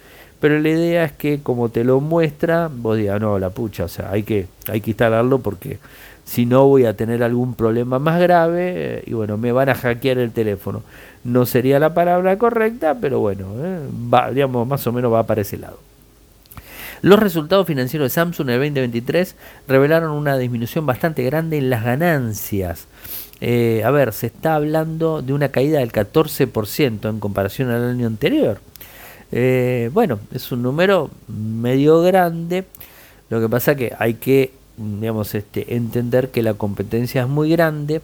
Pero 0.43 0.59
la 0.59 0.67
idea 0.67 1.05
es 1.05 1.13
que 1.13 1.39
como 1.41 1.69
te 1.69 1.85
lo 1.85 2.01
muestra, 2.01 2.69
vos 2.69 2.97
digas, 2.97 3.21
no, 3.21 3.39
la 3.39 3.51
pucha, 3.51 3.85
o 3.85 3.87
sea, 3.87 4.11
hay 4.11 4.23
que, 4.23 4.47
hay 4.67 4.81
que 4.81 4.89
instalarlo 4.89 5.39
porque 5.39 5.79
si 6.25 6.45
no 6.45 6.67
voy 6.67 6.83
a 6.83 6.97
tener 6.97 7.23
algún 7.23 7.53
problema 7.53 7.97
más 7.97 8.19
grave 8.19 8.73
eh, 8.75 9.03
y 9.07 9.13
bueno, 9.13 9.37
me 9.37 9.53
van 9.53 9.69
a 9.69 9.73
hackear 9.73 10.17
el 10.17 10.33
teléfono. 10.33 10.83
No 11.23 11.45
sería 11.45 11.79
la 11.79 11.93
palabra 11.93 12.37
correcta, 12.37 12.97
pero 12.99 13.21
bueno, 13.21 13.45
eh, 13.57 13.79
digamos, 14.33 14.67
más 14.67 14.85
o 14.85 14.91
menos 14.91 15.13
va 15.13 15.23
para 15.23 15.39
ese 15.39 15.57
lado. 15.57 15.79
Los 17.01 17.19
resultados 17.19 17.65
financieros 17.65 18.07
de 18.07 18.09
Samsung 18.13 18.49
en 18.49 18.55
el 18.55 18.59
2023 18.59 19.37
revelaron 19.69 20.11
una 20.11 20.37
disminución 20.37 20.85
bastante 20.85 21.23
grande 21.23 21.57
en 21.57 21.69
las 21.69 21.85
ganancias. 21.85 22.87
Eh, 23.39 23.81
a 23.85 23.91
ver, 23.91 24.11
se 24.11 24.27
está 24.27 24.55
hablando 24.55 25.21
de 25.21 25.31
una 25.31 25.47
caída 25.47 25.79
del 25.79 25.93
14% 25.93 27.09
en 27.09 27.21
comparación 27.21 27.69
al 27.69 27.91
año 27.91 28.07
anterior. 28.07 28.59
Eh, 29.35 29.89
bueno, 29.91 30.19
es 30.31 30.51
un 30.51 30.61
número 30.61 31.09
medio 31.27 32.01
grande. 32.01 32.65
Lo 33.29 33.41
que 33.41 33.49
pasa 33.49 33.75
que 33.75 33.91
hay 33.97 34.13
que, 34.13 34.53
digamos, 34.77 35.33
este, 35.33 35.75
entender 35.75 36.29
que 36.29 36.43
la 36.43 36.53
competencia 36.53 37.23
es 37.23 37.27
muy 37.27 37.49
grande 37.49 38.01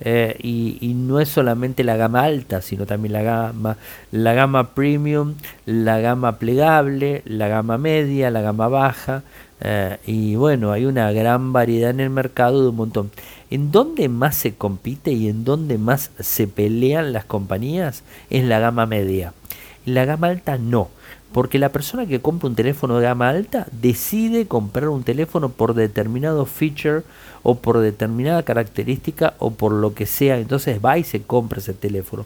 eh, 0.00 0.36
y, 0.42 0.94
no 0.94 1.20
es 1.20 1.28
solamente 1.28 1.84
la 1.84 1.96
gama 1.96 2.22
alta, 2.22 2.62
sino 2.62 2.86
también 2.86 3.12
la 3.12 3.22
gama, 3.22 3.76
la 4.10 4.32
gama 4.32 4.74
premium, 4.74 5.34
la 5.66 5.98
gama 6.00 6.38
plegable, 6.38 7.22
la 7.26 7.48
gama 7.48 7.76
media, 7.76 8.30
la 8.30 8.40
gama 8.40 8.68
baja. 8.68 9.22
Eh, 9.60 9.98
y 10.06 10.34
bueno, 10.36 10.72
hay 10.72 10.86
una 10.86 11.12
gran 11.12 11.52
variedad 11.52 11.90
en 11.90 12.00
el 12.00 12.10
mercado 12.10 12.62
de 12.62 12.70
un 12.70 12.76
montón. 12.76 13.10
¿En 13.50 13.70
dónde 13.70 14.08
más 14.08 14.34
se 14.36 14.54
compite 14.54 15.12
y 15.12 15.28
en 15.28 15.44
dónde 15.44 15.76
más 15.76 16.10
se 16.18 16.48
pelean 16.48 17.12
las 17.12 17.26
compañías? 17.26 18.02
Es 18.30 18.44
la 18.44 18.60
gama 18.60 18.86
media. 18.86 19.34
La 19.84 20.04
gama 20.04 20.28
alta 20.28 20.58
no. 20.58 20.88
Porque 21.32 21.58
la 21.58 21.70
persona 21.70 22.06
que 22.06 22.20
compra 22.20 22.48
un 22.48 22.54
teléfono 22.54 22.98
de 22.98 23.04
gama 23.04 23.28
alta 23.28 23.66
decide 23.72 24.46
comprar 24.46 24.88
un 24.88 25.02
teléfono 25.02 25.48
por 25.48 25.74
determinado 25.74 26.46
feature 26.46 27.02
o 27.42 27.56
por 27.56 27.78
determinada 27.78 28.44
característica 28.44 29.34
o 29.38 29.50
por 29.50 29.72
lo 29.72 29.94
que 29.94 30.06
sea. 30.06 30.38
Entonces 30.38 30.78
va 30.84 30.96
y 30.96 31.04
se 31.04 31.22
compra 31.22 31.58
ese 31.58 31.74
teléfono. 31.74 32.24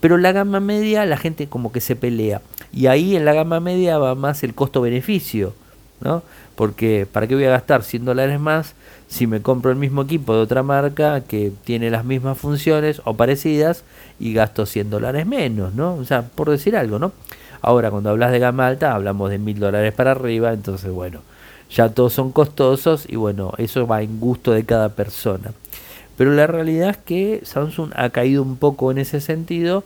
Pero 0.00 0.16
la 0.16 0.32
gama 0.32 0.60
media 0.60 1.04
la 1.04 1.18
gente 1.18 1.48
como 1.48 1.72
que 1.72 1.80
se 1.80 1.94
pelea. 1.94 2.40
Y 2.72 2.86
ahí 2.86 3.16
en 3.16 3.24
la 3.24 3.34
gama 3.34 3.60
media 3.60 3.98
va 3.98 4.14
más 4.14 4.42
el 4.42 4.54
costo-beneficio. 4.54 5.52
¿no? 6.00 6.22
Porque 6.54 7.06
¿para 7.10 7.26
qué 7.26 7.34
voy 7.34 7.44
a 7.44 7.50
gastar 7.50 7.82
100 7.82 8.04
dólares 8.04 8.40
más 8.40 8.74
si 9.08 9.26
me 9.26 9.42
compro 9.42 9.70
el 9.70 9.76
mismo 9.76 10.02
equipo 10.02 10.34
de 10.34 10.40
otra 10.40 10.62
marca 10.62 11.22
que 11.22 11.52
tiene 11.64 11.90
las 11.90 12.04
mismas 12.04 12.38
funciones 12.38 13.00
o 13.04 13.14
parecidas 13.14 13.84
y 14.20 14.34
gasto 14.34 14.66
100 14.66 14.90
dólares 14.90 15.26
menos? 15.26 15.74
¿no? 15.74 15.94
O 15.94 16.04
sea, 16.04 16.22
por 16.22 16.50
decir 16.50 16.76
algo, 16.76 16.98
¿no? 16.98 17.12
Ahora, 17.60 17.90
cuando 17.90 18.10
hablas 18.10 18.30
de 18.30 18.38
gama 18.38 18.66
alta, 18.66 18.94
hablamos 18.94 19.30
de 19.30 19.38
mil 19.38 19.58
dólares 19.58 19.92
para 19.92 20.12
arriba, 20.12 20.52
entonces, 20.52 20.92
bueno, 20.92 21.20
ya 21.70 21.88
todos 21.88 22.12
son 22.12 22.30
costosos 22.32 23.04
y 23.08 23.16
bueno, 23.16 23.52
eso 23.58 23.86
va 23.86 24.02
en 24.02 24.20
gusto 24.20 24.52
de 24.52 24.64
cada 24.64 24.90
persona. 24.90 25.52
Pero 26.16 26.32
la 26.32 26.46
realidad 26.46 26.90
es 26.90 26.96
que 26.96 27.40
Samsung 27.44 27.92
ha 27.94 28.10
caído 28.10 28.42
un 28.42 28.56
poco 28.56 28.90
en 28.90 28.98
ese 28.98 29.20
sentido. 29.20 29.84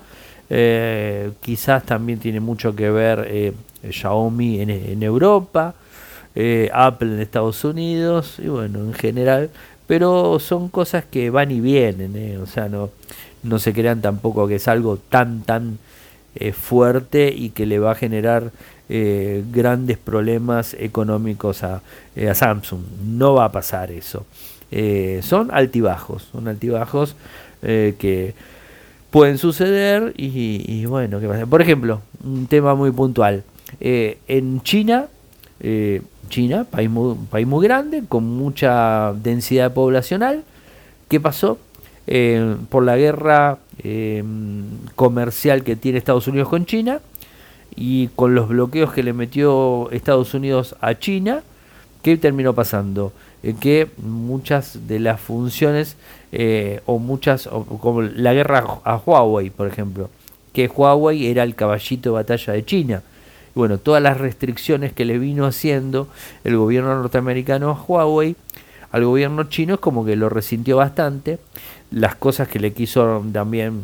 Eh, 0.48 1.30
quizás 1.42 1.84
también 1.84 2.18
tiene 2.18 2.40
mucho 2.40 2.74
que 2.74 2.90
ver 2.90 3.26
eh, 3.28 3.52
Xiaomi 3.90 4.60
en, 4.60 5.02
Europa, 5.02 5.74
eh, 6.34 6.70
Apple 6.72 7.14
en 7.14 7.20
Estados 7.20 7.64
Unidos 7.64 8.36
y 8.38 8.48
bueno, 8.48 8.80
en 8.80 8.94
general. 8.94 9.50
Pero 9.86 10.38
son 10.38 10.68
cosas 10.68 11.04
que 11.04 11.30
van 11.30 11.50
y 11.50 11.60
vienen, 11.60 12.40
o 12.40 12.46
sea, 12.46 12.68
no, 12.68 12.90
no 13.42 13.58
se 13.58 13.72
crean 13.72 14.00
tampoco 14.00 14.46
que 14.46 14.56
es 14.56 14.68
algo 14.68 14.96
tan, 14.96 15.42
tan 15.42 15.78
eh, 16.34 16.52
fuerte 16.52 17.30
y 17.34 17.50
que 17.50 17.66
le 17.66 17.78
va 17.78 17.92
a 17.92 17.94
generar 17.94 18.52
eh, 18.88 19.44
grandes 19.52 19.98
problemas 19.98 20.74
económicos 20.78 21.62
a, 21.62 21.82
eh, 22.16 22.34
Samsung. 22.34 22.80
No 23.04 23.34
va 23.34 23.46
a 23.46 23.52
pasar 23.52 23.90
eso. 23.90 24.24
son 25.22 25.50
altibajos, 25.52 26.28
son 26.32 26.48
altibajos 26.48 27.14
que 27.60 28.34
pueden 29.10 29.36
suceder 29.36 30.14
y, 30.16 30.86
bueno, 30.86 31.20
¿qué 31.20 31.28
pasa? 31.28 31.46
Por 31.46 31.60
ejemplo, 31.60 32.00
un 32.24 32.46
tema 32.46 32.74
muy 32.74 32.90
puntual. 32.90 33.44
en 33.80 34.62
China, 34.62 35.06
China, 36.28 36.64
país 36.64 36.90
muy, 36.90 37.14
país 37.30 37.46
muy 37.46 37.64
grande, 37.64 38.02
con 38.08 38.24
mucha 38.24 39.12
densidad 39.12 39.72
poblacional, 39.72 40.44
¿qué 41.08 41.20
pasó? 41.20 41.58
por 42.68 42.82
la 42.82 42.96
guerra 42.96 43.58
Em, 43.84 44.64
comercial 44.94 45.64
que 45.64 45.74
tiene 45.74 45.98
Estados 45.98 46.28
Unidos 46.28 46.48
con 46.48 46.66
China 46.66 47.00
y 47.74 48.08
con 48.14 48.32
los 48.32 48.48
bloqueos 48.48 48.92
que 48.92 49.02
le 49.02 49.12
metió 49.12 49.90
Estados 49.90 50.34
Unidos 50.34 50.76
a 50.80 50.96
China, 50.98 51.42
¿qué 52.02 52.16
terminó 52.16 52.54
pasando? 52.54 53.12
que 53.58 53.88
muchas 53.96 54.86
de 54.86 55.00
las 55.00 55.20
funciones 55.20 55.96
eh, 56.30 56.80
o 56.86 57.00
muchas, 57.00 57.48
como 57.80 58.02
la 58.02 58.32
guerra 58.32 58.64
a 58.84 58.96
Huawei, 59.04 59.50
por 59.50 59.66
ejemplo, 59.66 60.10
que 60.52 60.68
Huawei 60.68 61.26
era 61.26 61.42
el 61.42 61.56
caballito 61.56 62.10
de 62.10 62.14
batalla 62.14 62.52
de 62.52 62.64
China. 62.64 63.02
Bueno, 63.54 63.78
todas 63.78 64.02
las 64.02 64.18
restricciones 64.18 64.92
que 64.92 65.04
le 65.04 65.18
vino 65.18 65.46
haciendo 65.46 66.08
el 66.44 66.56
gobierno 66.56 66.94
norteamericano 66.94 67.70
a 67.70 67.74
Huawei, 67.74 68.36
al 68.90 69.04
gobierno 69.04 69.44
chino 69.44 69.74
es 69.74 69.80
como 69.80 70.04
que 70.04 70.16
lo 70.16 70.28
resintió 70.28 70.76
bastante 70.78 71.38
las 71.90 72.14
cosas 72.14 72.48
que 72.48 72.58
le 72.58 72.72
quiso 72.72 73.24
también 73.32 73.80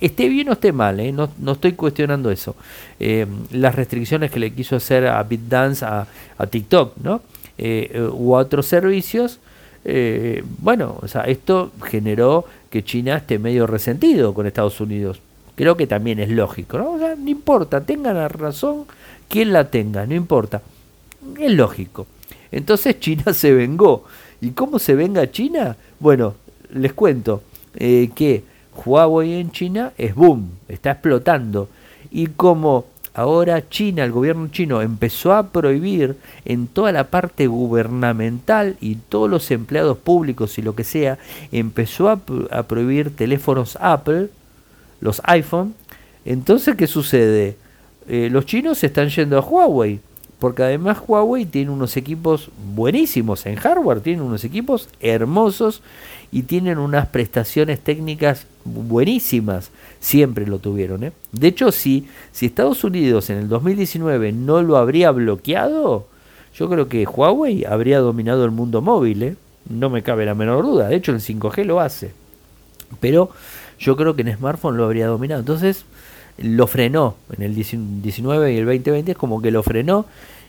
esté 0.00 0.28
bien 0.28 0.48
o 0.48 0.52
esté 0.52 0.72
mal, 0.72 1.00
¿eh? 1.00 1.12
no, 1.12 1.30
no, 1.38 1.52
estoy 1.52 1.72
cuestionando 1.72 2.30
eso. 2.30 2.56
Eh, 3.00 3.26
las 3.50 3.74
restricciones 3.74 4.30
que 4.30 4.40
le 4.40 4.52
quiso 4.52 4.76
hacer 4.76 5.06
a 5.06 5.22
BitDance, 5.22 5.84
a, 5.84 6.06
a 6.36 6.46
TikTok, 6.46 6.96
¿no? 6.98 7.22
Eh, 7.58 8.08
u 8.12 8.34
a 8.34 8.40
otros 8.40 8.66
servicios, 8.66 9.38
bueno, 10.58 10.98
o 11.02 11.08
sea, 11.08 11.22
esto 11.22 11.70
generó 11.82 12.46
que 12.70 12.82
China 12.82 13.18
esté 13.18 13.38
medio 13.38 13.66
resentido 13.66 14.32
con 14.32 14.46
Estados 14.46 14.80
Unidos. 14.80 15.20
Creo 15.54 15.76
que 15.76 15.86
también 15.86 16.18
es 16.18 16.30
lógico, 16.30 16.78
¿no? 16.78 16.92
O 16.92 16.98
sea, 16.98 17.14
no 17.14 17.30
importa, 17.30 17.80
tengan 17.80 18.16
la 18.16 18.28
razón 18.28 18.84
quien 19.28 19.52
la 19.52 19.70
tenga, 19.70 20.06
no 20.06 20.14
importa. 20.14 20.62
Es 21.38 21.52
lógico. 21.52 22.06
Entonces 22.50 23.00
China 23.00 23.32
se 23.32 23.52
vengó. 23.52 24.04
¿Y 24.40 24.50
cómo 24.50 24.78
se 24.78 24.94
venga 24.94 25.30
China? 25.30 25.76
Bueno, 26.00 26.34
les 26.72 26.92
cuento 26.92 27.42
eh, 27.76 28.10
que 28.14 28.44
Huawei 28.84 29.34
en 29.34 29.52
China 29.52 29.92
es 29.96 30.14
boom, 30.14 30.50
está 30.68 30.92
explotando. 30.92 31.68
Y 32.10 32.26
como 32.28 32.86
ahora 33.14 33.68
China, 33.68 34.04
el 34.04 34.12
gobierno 34.12 34.48
chino, 34.48 34.82
empezó 34.82 35.32
a 35.32 35.48
prohibir 35.50 36.16
en 36.44 36.66
toda 36.66 36.92
la 36.92 37.04
parte 37.04 37.46
gubernamental 37.46 38.76
y 38.80 38.96
todos 38.96 39.30
los 39.30 39.50
empleados 39.50 39.98
públicos 39.98 40.58
y 40.58 40.62
lo 40.62 40.74
que 40.74 40.84
sea, 40.84 41.18
empezó 41.52 42.08
a, 42.10 42.16
prohibir 42.64 43.14
teléfonos 43.14 43.78
Apple, 43.80 44.28
los 45.04 45.22
iPhone. 45.24 45.74
Entonces, 46.24 46.74
¿qué 46.74 46.88
sucede? 46.88 47.56
Eh, 48.08 48.28
los 48.32 48.46
chinos 48.46 48.78
se 48.78 48.86
están 48.86 49.08
yendo 49.10 49.38
a 49.38 49.40
Huawei 49.40 50.00
porque 50.44 50.62
además 50.62 50.98
Huawei 51.06 51.46
tiene 51.46 51.70
unos 51.70 51.96
equipos 51.96 52.50
buenísimos 52.74 53.46
en 53.46 53.56
hardware, 53.56 54.00
tiene 54.00 54.20
unos 54.20 54.44
equipos 54.44 54.90
hermosos 55.00 55.80
y 56.32 56.42
tienen 56.42 56.76
unas 56.76 57.06
prestaciones 57.08 57.80
técnicas 57.80 58.46
buenísimas, 58.64 59.70
siempre 60.00 60.46
lo 60.46 60.58
tuvieron. 60.58 61.04
¿eh? 61.04 61.12
De 61.32 61.48
hecho, 61.48 61.72
si, 61.72 62.08
si 62.32 62.44
Estados 62.44 62.84
Unidos 62.84 63.30
en 63.30 63.38
el 63.38 63.48
2019 63.48 64.32
no 64.32 64.60
lo 64.62 64.76
habría 64.76 65.12
bloqueado, 65.12 66.08
yo 66.54 66.68
creo 66.68 66.88
que 66.88 67.06
Huawei 67.06 67.64
habría 67.64 68.00
dominado 68.00 68.44
el 68.44 68.50
mundo 68.50 68.82
móvil, 68.82 69.22
¿eh? 69.22 69.36
no 69.70 69.88
me 69.88 70.02
cabe 70.02 70.26
la 70.26 70.34
menor 70.34 70.62
duda, 70.64 70.88
de 70.88 70.96
hecho 70.96 71.12
el 71.12 71.20
5G 71.20 71.64
lo 71.64 71.80
hace, 71.80 72.12
pero 73.00 73.30
yo 73.84 73.96
creo 73.96 74.16
que 74.16 74.22
en 74.22 74.34
smartphone 74.34 74.78
lo 74.78 74.84
habría 74.84 75.06
dominado. 75.06 75.40
Entonces, 75.40 75.84
lo 76.38 76.66
frenó 76.66 77.16
en 77.36 77.42
el 77.42 77.54
19 77.54 78.52
y 78.52 78.56
el 78.56 78.64
2020, 78.64 79.12
es 79.12 79.18
como 79.18 79.42
que 79.42 79.50
lo 79.50 79.62
frenó. 79.62 80.06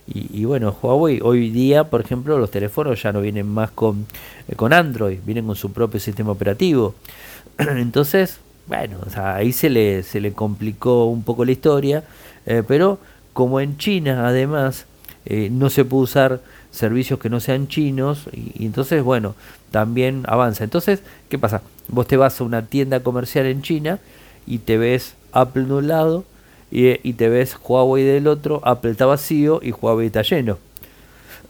Y, 0.08 0.46
bueno, 0.46 0.76
Huawei 0.82 1.20
hoy 1.22 1.50
día, 1.50 1.86
por 1.86 2.00
ejemplo, 2.00 2.38
los 2.38 2.52
teléfonos 2.52 3.02
ya 3.02 3.12
no 3.12 3.22
vienen 3.22 3.48
más 3.48 3.72
con, 3.72 4.06
eh, 4.48 4.56
con 4.56 4.72
Android, 4.72 5.18
vienen 5.26 5.48
con 5.48 5.56
su 5.56 5.72
propio 5.74 6.00
sistema 6.00 6.32
operativo. 6.32 6.94
Entonces, 7.58 8.38
bueno, 8.68 9.00
o 9.06 9.10
sea, 9.10 9.36
ahí 9.36 9.52
se 9.52 9.70
le, 9.70 10.04
se 10.04 10.22
le 10.22 10.32
complicó 10.32 11.06
un 11.06 11.24
poco 11.24 11.44
la 11.44 11.52
historia, 11.52 12.04
eh, 12.46 12.64
pero 12.66 13.00
como 13.34 13.60
en 13.60 13.78
China 13.78 14.28
además 14.28 14.86
eh, 15.26 15.50
no 15.52 15.72
se 15.72 15.86
puede 15.86 16.04
usar 16.04 16.42
servicios 16.70 17.20
que 17.20 17.30
no 17.30 17.40
sean 17.40 17.68
chinos, 17.68 18.28
y, 18.32 18.64
entonces, 18.66 19.04
bueno, 19.04 19.34
también 19.76 20.24
avanza. 20.30 20.64
Entonces, 20.64 21.02
¿qué 21.28 21.38
pasa? 21.38 21.62
Vos 21.90 22.08
te 22.08 22.16
vas 22.16 22.40
a 22.40 22.46
una 22.46 22.66
tienda 22.66 23.02
comercial 23.02 23.46
en 23.46 23.62
China 23.62 24.00
y 24.48 24.60
te 24.60 24.78
ves 24.78 25.16
Apple 25.34 25.66
de 25.66 25.74
un 25.74 25.90
lado 25.90 26.24
y, 26.72 27.06
y 27.06 27.12
te 27.12 27.28
ves 27.28 27.58
Huawei 27.62 28.06
del 28.06 28.28
otro, 28.28 28.62
Apple 28.64 28.92
está 28.92 29.06
vacío 29.06 29.60
y 29.62 29.74
Huawei 29.74 30.08
está 30.08 30.22
lleno. 30.22 30.60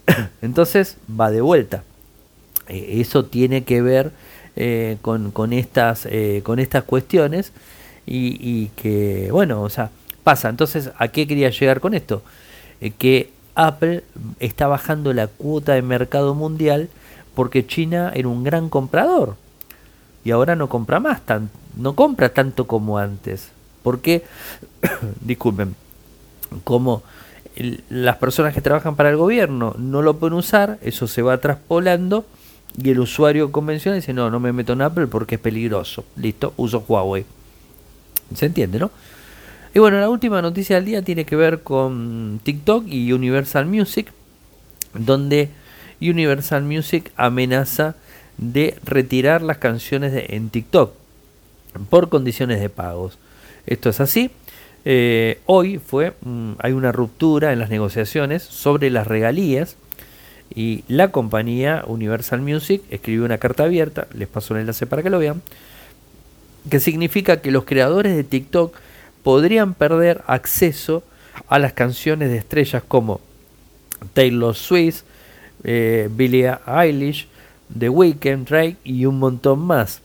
entonces, 0.41 0.97
va 1.07 1.29
de 1.29 1.41
vuelta. 1.41 1.83
Eh, 2.67 2.99
eso 2.99 3.25
tiene 3.25 3.63
que 3.63 3.83
ver 3.83 4.11
eh, 4.55 4.97
con, 5.03 5.29
con, 5.29 5.53
estas, 5.53 6.07
eh, 6.07 6.41
con 6.43 6.57
estas 6.57 6.83
cuestiones 6.83 7.51
y, 8.07 8.39
y, 8.41 8.71
que, 8.75 9.29
bueno, 9.31 9.61
o 9.61 9.69
sea, 9.69 9.91
pasa. 10.23 10.49
Entonces, 10.49 10.89
¿a 10.97 11.09
qué 11.09 11.27
quería 11.27 11.51
llegar 11.51 11.79
con 11.79 11.93
esto? 11.93 12.23
que 12.97 13.29
Apple 13.53 14.03
está 14.39 14.65
bajando 14.65 15.13
la 15.13 15.27
cuota 15.27 15.73
de 15.73 15.83
mercado 15.83 16.33
mundial 16.33 16.89
porque 17.35 17.67
China 17.67 18.11
era 18.15 18.27
un 18.27 18.43
gran 18.43 18.69
comprador 18.69 19.35
y 20.23 20.31
ahora 20.31 20.55
no 20.55 20.69
compra 20.69 20.99
más, 20.99 21.21
tan, 21.21 21.49
no 21.77 21.93
compra 21.95 22.29
tanto 22.29 22.65
como 22.65 22.97
antes. 22.97 23.51
Porque, 23.83 24.23
disculpen, 25.21 25.75
como 26.63 27.03
las 27.89 28.17
personas 28.17 28.53
que 28.53 28.61
trabajan 28.61 28.95
para 28.95 29.09
el 29.09 29.17
gobierno 29.17 29.75
no 29.77 30.01
lo 30.01 30.17
pueden 30.17 30.33
usar, 30.33 30.79
eso 30.81 31.07
se 31.07 31.21
va 31.21 31.37
traspolando 31.37 32.25
y 32.81 32.89
el 32.89 32.99
usuario 32.99 33.51
convencional 33.51 33.99
dice, 33.99 34.13
no, 34.13 34.29
no 34.29 34.39
me 34.39 34.51
meto 34.51 34.73
en 34.73 34.81
Apple 34.81 35.07
porque 35.07 35.35
es 35.35 35.41
peligroso. 35.41 36.03
Listo, 36.15 36.53
uso 36.57 36.83
Huawei. 36.87 37.25
¿Se 38.33 38.47
entiende, 38.47 38.79
no? 38.79 38.91
Y 39.73 39.79
bueno, 39.79 39.99
la 39.99 40.09
última 40.09 40.41
noticia 40.41 40.77
del 40.77 40.85
día 40.85 41.01
tiene 41.01 41.25
que 41.25 41.35
ver 41.35 41.61
con 41.61 42.39
TikTok 42.43 42.87
y 42.87 43.11
Universal 43.11 43.65
Music, 43.65 44.11
donde 44.93 45.49
Universal 46.01 46.63
Music 46.63 47.11
amenaza 47.15 47.95
de 48.37 48.77
retirar 48.83 49.41
las 49.41 49.57
canciones 49.57 50.25
en 50.29 50.49
TikTok 50.49 50.93
por 51.89 52.09
condiciones 52.09 52.59
de 52.59 52.69
pagos. 52.69 53.17
Esto 53.65 53.89
es 53.89 53.99
así. 53.99 54.31
Eh, 54.83 55.39
hoy 55.45 55.79
fue, 55.79 56.13
mm, 56.21 56.53
hay 56.59 56.73
una 56.73 56.91
ruptura 56.91 57.53
en 57.53 57.59
las 57.59 57.69
negociaciones 57.69 58.43
sobre 58.43 58.89
las 58.89 59.07
regalías 59.07 59.77
y 60.53 60.83
la 60.87 61.11
compañía 61.11 61.83
Universal 61.87 62.41
Music 62.41 62.83
escribió 62.91 63.25
una 63.25 63.39
carta 63.39 63.63
abierta, 63.63 64.07
les 64.13 64.27
paso 64.27 64.53
el 64.53 64.61
enlace 64.61 64.85
para 64.85 65.01
que 65.01 65.09
lo 65.09 65.17
vean, 65.17 65.41
que 66.69 66.79
significa 66.79 67.41
que 67.41 67.51
los 67.51 67.65
creadores 67.65 68.15
de 68.15 68.23
TikTok 68.23 68.75
podrían 69.23 69.73
perder 69.73 70.23
acceso 70.27 71.03
a 71.47 71.57
las 71.57 71.73
canciones 71.73 72.29
de 72.29 72.37
estrellas 72.37 72.83
como 72.87 73.19
Taylor 74.13 74.55
Swift, 74.55 75.01
eh, 75.65 76.09
Billie 76.11 76.53
Eilish, 76.65 77.27
The 77.77 77.89
Weeknd, 77.89 78.47
Drake 78.47 78.77
y 78.83 79.05
un 79.05 79.19
montón 79.19 79.59
más. 79.59 80.01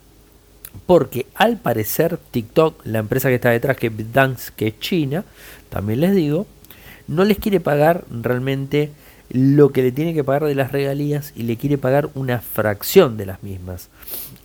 Porque 0.87 1.27
al 1.35 1.59
parecer 1.59 2.19
TikTok, 2.31 2.85
la 2.85 2.99
empresa 2.99 3.29
que 3.29 3.37
está 3.37 3.51
detrás, 3.51 3.77
que 3.77 3.89
es 3.89 4.13
Dance, 4.13 4.53
que 4.57 4.69
es 4.69 4.79
China, 4.81 5.25
también 5.69 6.01
les 6.01 6.15
digo, 6.15 6.47
no 7.07 7.25
les 7.25 7.39
quiere 7.39 7.61
pagar 7.61 8.05
realmente 8.11 8.91
lo 9.31 9.71
que 9.71 9.83
le 9.83 9.93
tiene 9.93 10.15
que 10.15 10.25
pagar 10.25 10.45
de 10.45 10.55
las 10.55 10.73
regalías 10.73 11.33
y 11.37 11.45
le 11.45 11.57
quiere 11.57 11.79
pagar 11.79 12.09
una 12.15 12.41
fracción 12.41 13.17
de 13.17 13.27
las 13.27 13.43
mismas. 13.43 13.89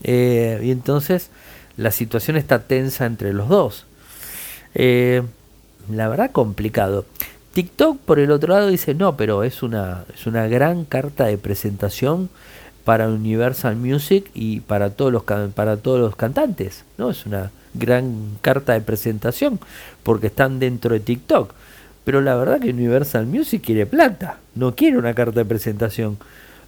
Eh, 0.04 0.60
y 0.64 0.72
entonces 0.72 1.30
la 1.78 1.92
situación 1.92 2.38
está 2.38 2.60
tensa 2.60 3.06
entre 3.06 3.34
los 3.34 3.50
dos. 3.50 3.86
Eh, 4.76 5.24
la 5.90 6.08
verdad 6.08 6.32
complicado. 6.32 7.06
TikTok 7.56 8.00
por 8.00 8.20
el 8.20 8.32
otro 8.32 8.54
lado 8.54 8.68
dice 8.68 8.94
no, 8.94 9.16
pero 9.16 9.46
es 9.46 9.64
una, 9.64 10.04
es 10.14 10.28
una 10.28 10.46
gran 10.48 10.84
carta 10.84 11.28
de 11.28 11.38
presentación 11.38 12.30
para 12.84 13.08
Universal 13.08 13.78
Music 13.78 14.30
y 14.34 14.60
para 14.60 14.90
todos 14.90 15.14
los 15.14 15.24
para 15.24 15.78
todos 15.78 16.02
los 16.02 16.18
cantantes, 16.18 16.84
¿no? 16.98 17.12
Es 17.12 17.26
una 17.26 17.52
gran 17.74 18.38
carta 18.42 18.74
de 18.74 18.82
presentación 18.82 19.58
porque 20.04 20.28
están 20.28 20.60
dentro 20.60 20.92
de 20.92 21.00
TikTok. 21.00 21.54
Pero 22.04 22.20
la 22.20 22.36
verdad 22.36 22.60
que 22.60 22.72
Universal 22.72 23.26
Music 23.26 23.62
quiere 23.64 23.86
plata, 23.86 24.40
no 24.54 24.76
quiere 24.76 24.98
una 24.98 25.14
carta 25.14 25.40
de 25.40 25.46
presentación. 25.46 26.18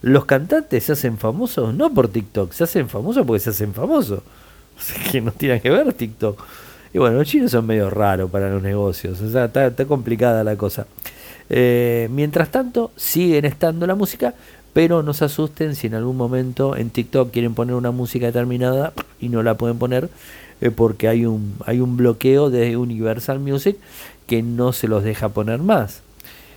Los 0.01 0.23
cantantes 0.23 0.85
se 0.85 0.93
hacen 0.93 1.17
famosos 1.17 1.73
no 1.73 1.93
por 1.93 2.07
TikTok, 2.07 2.53
se 2.53 2.63
hacen 2.63 2.87
famosos 2.87 3.27
porque 3.27 3.41
se 3.41 3.49
hacen 3.49 3.73
famosos. 3.73 4.21
O 4.77 5.11
que 5.11 5.19
no 5.19 5.31
tiene 5.31 5.59
que 5.59 5.69
ver 5.69 5.91
TikTok. 5.91 6.41
Y 6.97 6.99
bueno, 6.99 7.17
los 7.17 7.27
chinos 7.27 7.51
son 7.51 7.67
medio 7.67 7.91
raros 7.91 8.31
para 8.31 8.49
los 8.49 8.63
negocios, 8.63 9.21
o 9.21 9.29
sea, 9.29 9.45
está, 9.45 9.85
complicada 9.85 10.43
la 10.43 10.55
cosa. 10.55 10.87
Eh, 11.47 12.07
mientras 12.09 12.49
tanto, 12.49 12.89
siguen 12.95 13.45
estando 13.45 13.85
la 13.85 13.93
música, 13.93 14.33
pero 14.73 15.03
no 15.03 15.13
se 15.13 15.25
asusten 15.25 15.75
si 15.75 15.85
en 15.85 15.93
algún 15.93 16.17
momento 16.17 16.75
en 16.75 16.89
TikTok 16.89 17.29
quieren 17.29 17.53
poner 17.53 17.75
una 17.75 17.91
música 17.91 18.25
determinada 18.25 18.93
y 19.19 19.29
no 19.29 19.43
la 19.43 19.57
pueden 19.57 19.77
poner 19.77 20.09
eh, 20.59 20.71
porque 20.71 21.07
hay 21.07 21.27
un, 21.27 21.53
hay 21.67 21.81
un 21.81 21.97
bloqueo 21.97 22.49
de 22.49 22.75
Universal 22.77 23.39
Music 23.41 23.77
que 24.25 24.41
no 24.41 24.73
se 24.73 24.87
los 24.87 25.03
deja 25.03 25.29
poner 25.29 25.59
más. 25.59 26.01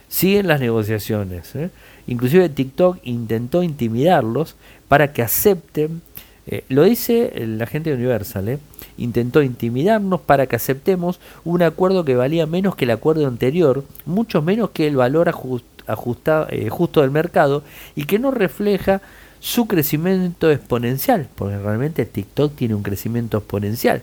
Siguen 0.08 0.46
las 0.46 0.60
negociaciones. 0.60 1.54
¿eh? 1.54 1.68
Inclusive 2.06 2.48
TikTok 2.48 2.96
intentó 3.02 3.62
intimidarlos 3.62 4.56
para 4.88 5.12
que 5.12 5.20
acepten, 5.20 6.00
eh, 6.46 6.64
lo 6.70 6.84
dice 6.84 7.30
la 7.46 7.66
gente 7.66 7.90
de 7.90 7.96
Universal. 7.96 8.58
Intentó 9.00 9.42
intimidarnos 9.42 10.20
para 10.20 10.46
que 10.46 10.56
aceptemos 10.56 11.18
un 11.44 11.62
acuerdo 11.62 12.04
que 12.04 12.14
valía 12.14 12.46
menos 12.46 12.76
que 12.76 12.84
el 12.84 12.92
acuerdo 12.92 13.26
anterior, 13.26 13.84
mucho 14.06 14.42
menos 14.42 14.70
que 14.70 14.86
el 14.86 14.96
valor 14.96 15.28
ajustado, 15.28 16.46
justo 16.68 17.00
del 17.00 17.10
mercado 17.10 17.64
y 17.96 18.04
que 18.04 18.18
no 18.18 18.30
refleja 18.30 19.00
su 19.40 19.66
crecimiento 19.66 20.50
exponencial, 20.50 21.28
porque 21.34 21.58
realmente 21.58 22.04
TikTok 22.04 22.54
tiene 22.54 22.74
un 22.74 22.82
crecimiento 22.82 23.38
exponencial. 23.38 24.02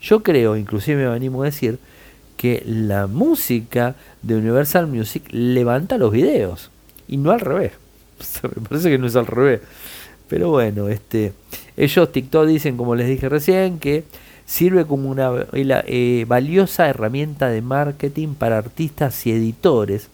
Yo 0.00 0.22
creo, 0.22 0.56
inclusive 0.56 1.04
me 1.04 1.14
animo 1.14 1.42
a 1.42 1.46
decir, 1.46 1.78
que 2.36 2.62
la 2.66 3.06
música 3.06 3.94
de 4.22 4.36
Universal 4.36 4.86
Music 4.86 5.24
levanta 5.30 5.98
los 5.98 6.10
videos 6.10 6.70
y 7.06 7.16
no 7.16 7.30
al 7.30 7.40
revés. 7.40 7.72
Me 8.42 8.68
parece 8.68 8.90
que 8.90 8.98
no 8.98 9.06
es 9.06 9.16
al 9.16 9.26
revés. 9.26 9.60
Pero 10.28 10.50
bueno, 10.50 10.88
este, 10.88 11.32
ellos 11.84 12.12
TikTok 12.12 12.46
dicen, 12.46 12.76
como 12.76 12.94
les 12.94 13.08
dije 13.08 13.28
recién, 13.28 13.80
que 13.80 14.04
sirve 14.46 14.84
como 14.84 15.10
una 15.10 15.32
eh, 15.52 16.24
valiosa 16.28 16.88
herramienta 16.88 17.48
de 17.48 17.60
marketing 17.60 18.34
para 18.34 18.58
artistas 18.58 19.26
y 19.26 19.32
editores. 19.32 20.08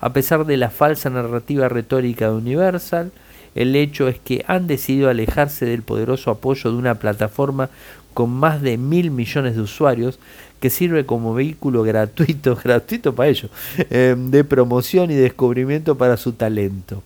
A 0.00 0.12
pesar 0.12 0.44
de 0.44 0.56
la 0.56 0.70
falsa 0.70 1.10
narrativa 1.10 1.68
retórica 1.68 2.26
de 2.26 2.34
Universal, 2.34 3.12
el 3.54 3.76
hecho 3.76 4.08
es 4.08 4.18
que 4.18 4.44
han 4.48 4.66
decidido 4.66 5.08
alejarse 5.08 5.64
del 5.66 5.82
poderoso 5.82 6.32
apoyo 6.32 6.72
de 6.72 6.78
una 6.78 6.96
plataforma 6.96 7.70
con 8.12 8.30
más 8.30 8.60
de 8.60 8.76
mil 8.76 9.12
millones 9.12 9.54
de 9.54 9.62
usuarios 9.62 10.18
que 10.58 10.68
sirve 10.68 11.06
como 11.06 11.32
vehículo 11.32 11.84
gratuito, 11.84 12.58
gratuito 12.64 13.14
para 13.14 13.28
ellos, 13.28 13.52
em, 13.90 14.32
de 14.32 14.42
promoción 14.42 15.12
y 15.12 15.14
descubrimiento 15.14 15.96
para 15.96 16.16
su 16.16 16.32
talento. 16.32 17.04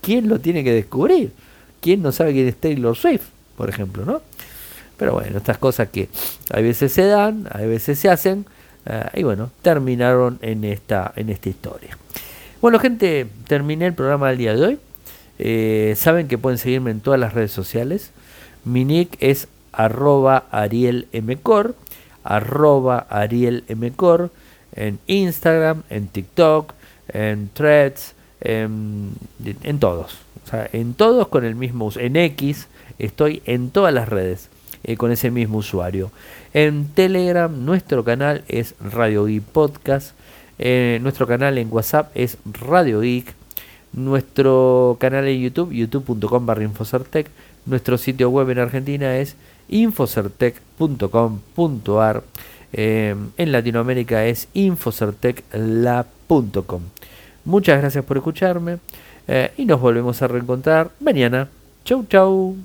¿Quién 0.00 0.28
lo 0.28 0.40
tiene 0.40 0.64
que 0.64 0.72
descubrir? 0.72 1.30
¿Quién 1.80 2.02
no 2.02 2.10
sabe 2.10 2.32
quién 2.32 2.48
es 2.48 2.56
Taylor 2.56 2.96
Swift, 2.96 3.33
por 3.56 3.68
ejemplo, 3.68 4.04
no? 4.04 4.22
Pero 4.96 5.12
bueno, 5.12 5.38
estas 5.38 5.58
cosas 5.58 5.88
que 5.88 6.08
a 6.50 6.60
veces 6.60 6.92
se 6.92 7.06
dan, 7.06 7.48
a 7.50 7.58
veces 7.58 7.98
se 7.98 8.08
hacen, 8.08 8.46
eh, 8.86 9.08
y 9.14 9.22
bueno, 9.22 9.50
terminaron 9.62 10.38
en 10.42 10.64
esta, 10.64 11.12
en 11.16 11.30
esta 11.30 11.48
historia. 11.48 11.96
Bueno, 12.60 12.78
gente, 12.78 13.26
terminé 13.48 13.86
el 13.86 13.94
programa 13.94 14.28
del 14.28 14.38
día 14.38 14.54
de 14.54 14.64
hoy. 14.64 14.78
Eh, 15.38 15.94
saben 15.96 16.28
que 16.28 16.38
pueden 16.38 16.58
seguirme 16.58 16.90
en 16.90 17.00
todas 17.00 17.18
las 17.18 17.34
redes 17.34 17.50
sociales. 17.50 18.10
Mi 18.64 18.84
nick 18.84 19.16
es 19.20 19.48
arroba 19.72 20.44
arielmcor 20.50 21.74
arroba 22.24 23.06
Ariel 23.10 23.64
Mcor, 23.68 24.30
en 24.74 24.98
Instagram, 25.06 25.82
en 25.90 26.08
TikTok, 26.08 26.72
en 27.08 27.50
Threads, 27.52 28.14
en, 28.40 29.12
todos. 29.78 30.18
En 30.72 30.94
todos 30.94 31.28
con 31.28 31.44
el 31.44 31.54
mismo. 31.54 31.90
En 31.96 32.16
X 32.16 32.66
estoy 32.98 33.42
en 33.44 33.70
todas 33.70 33.94
las 33.94 34.08
redes 34.08 34.48
eh, 34.84 34.96
con 34.96 35.12
ese 35.12 35.30
mismo 35.30 35.58
usuario. 35.58 36.10
En 36.52 36.88
Telegram 36.88 37.64
nuestro 37.64 38.02
canal 38.04 38.42
es 38.48 38.74
Radio 38.80 39.24
Geek 39.24 39.42
Podcast. 39.42 40.16
Eh, 40.58 40.98
nuestro 41.02 41.26
canal 41.26 41.58
en 41.58 41.72
WhatsApp 41.72 42.10
es 42.14 42.38
Radio 42.44 43.00
Geek. 43.00 43.34
Nuestro 43.92 44.96
canal 45.00 45.26
en 45.28 45.40
YouTube, 45.40 45.72
youtube.com 45.72 46.46
barra 46.46 46.64
Infocertec. 46.64 47.28
Nuestro 47.66 47.96
sitio 47.96 48.28
web 48.30 48.50
en 48.50 48.58
Argentina 48.58 49.16
es 49.16 49.36
infocertec.com.ar. 49.68 52.24
Eh, 52.72 53.14
en 53.36 53.52
Latinoamérica 53.52 54.26
es 54.26 54.48
infocertecla.com. 54.52 56.82
Muchas 57.44 57.80
gracias 57.80 58.04
por 58.04 58.16
escucharme 58.16 58.78
eh, 59.28 59.52
y 59.56 59.64
nos 59.64 59.80
volvemos 59.80 60.20
a 60.22 60.28
reencontrar 60.28 60.90
mañana. 61.00 61.48
Chau, 61.84 62.04
chau. 62.08 62.56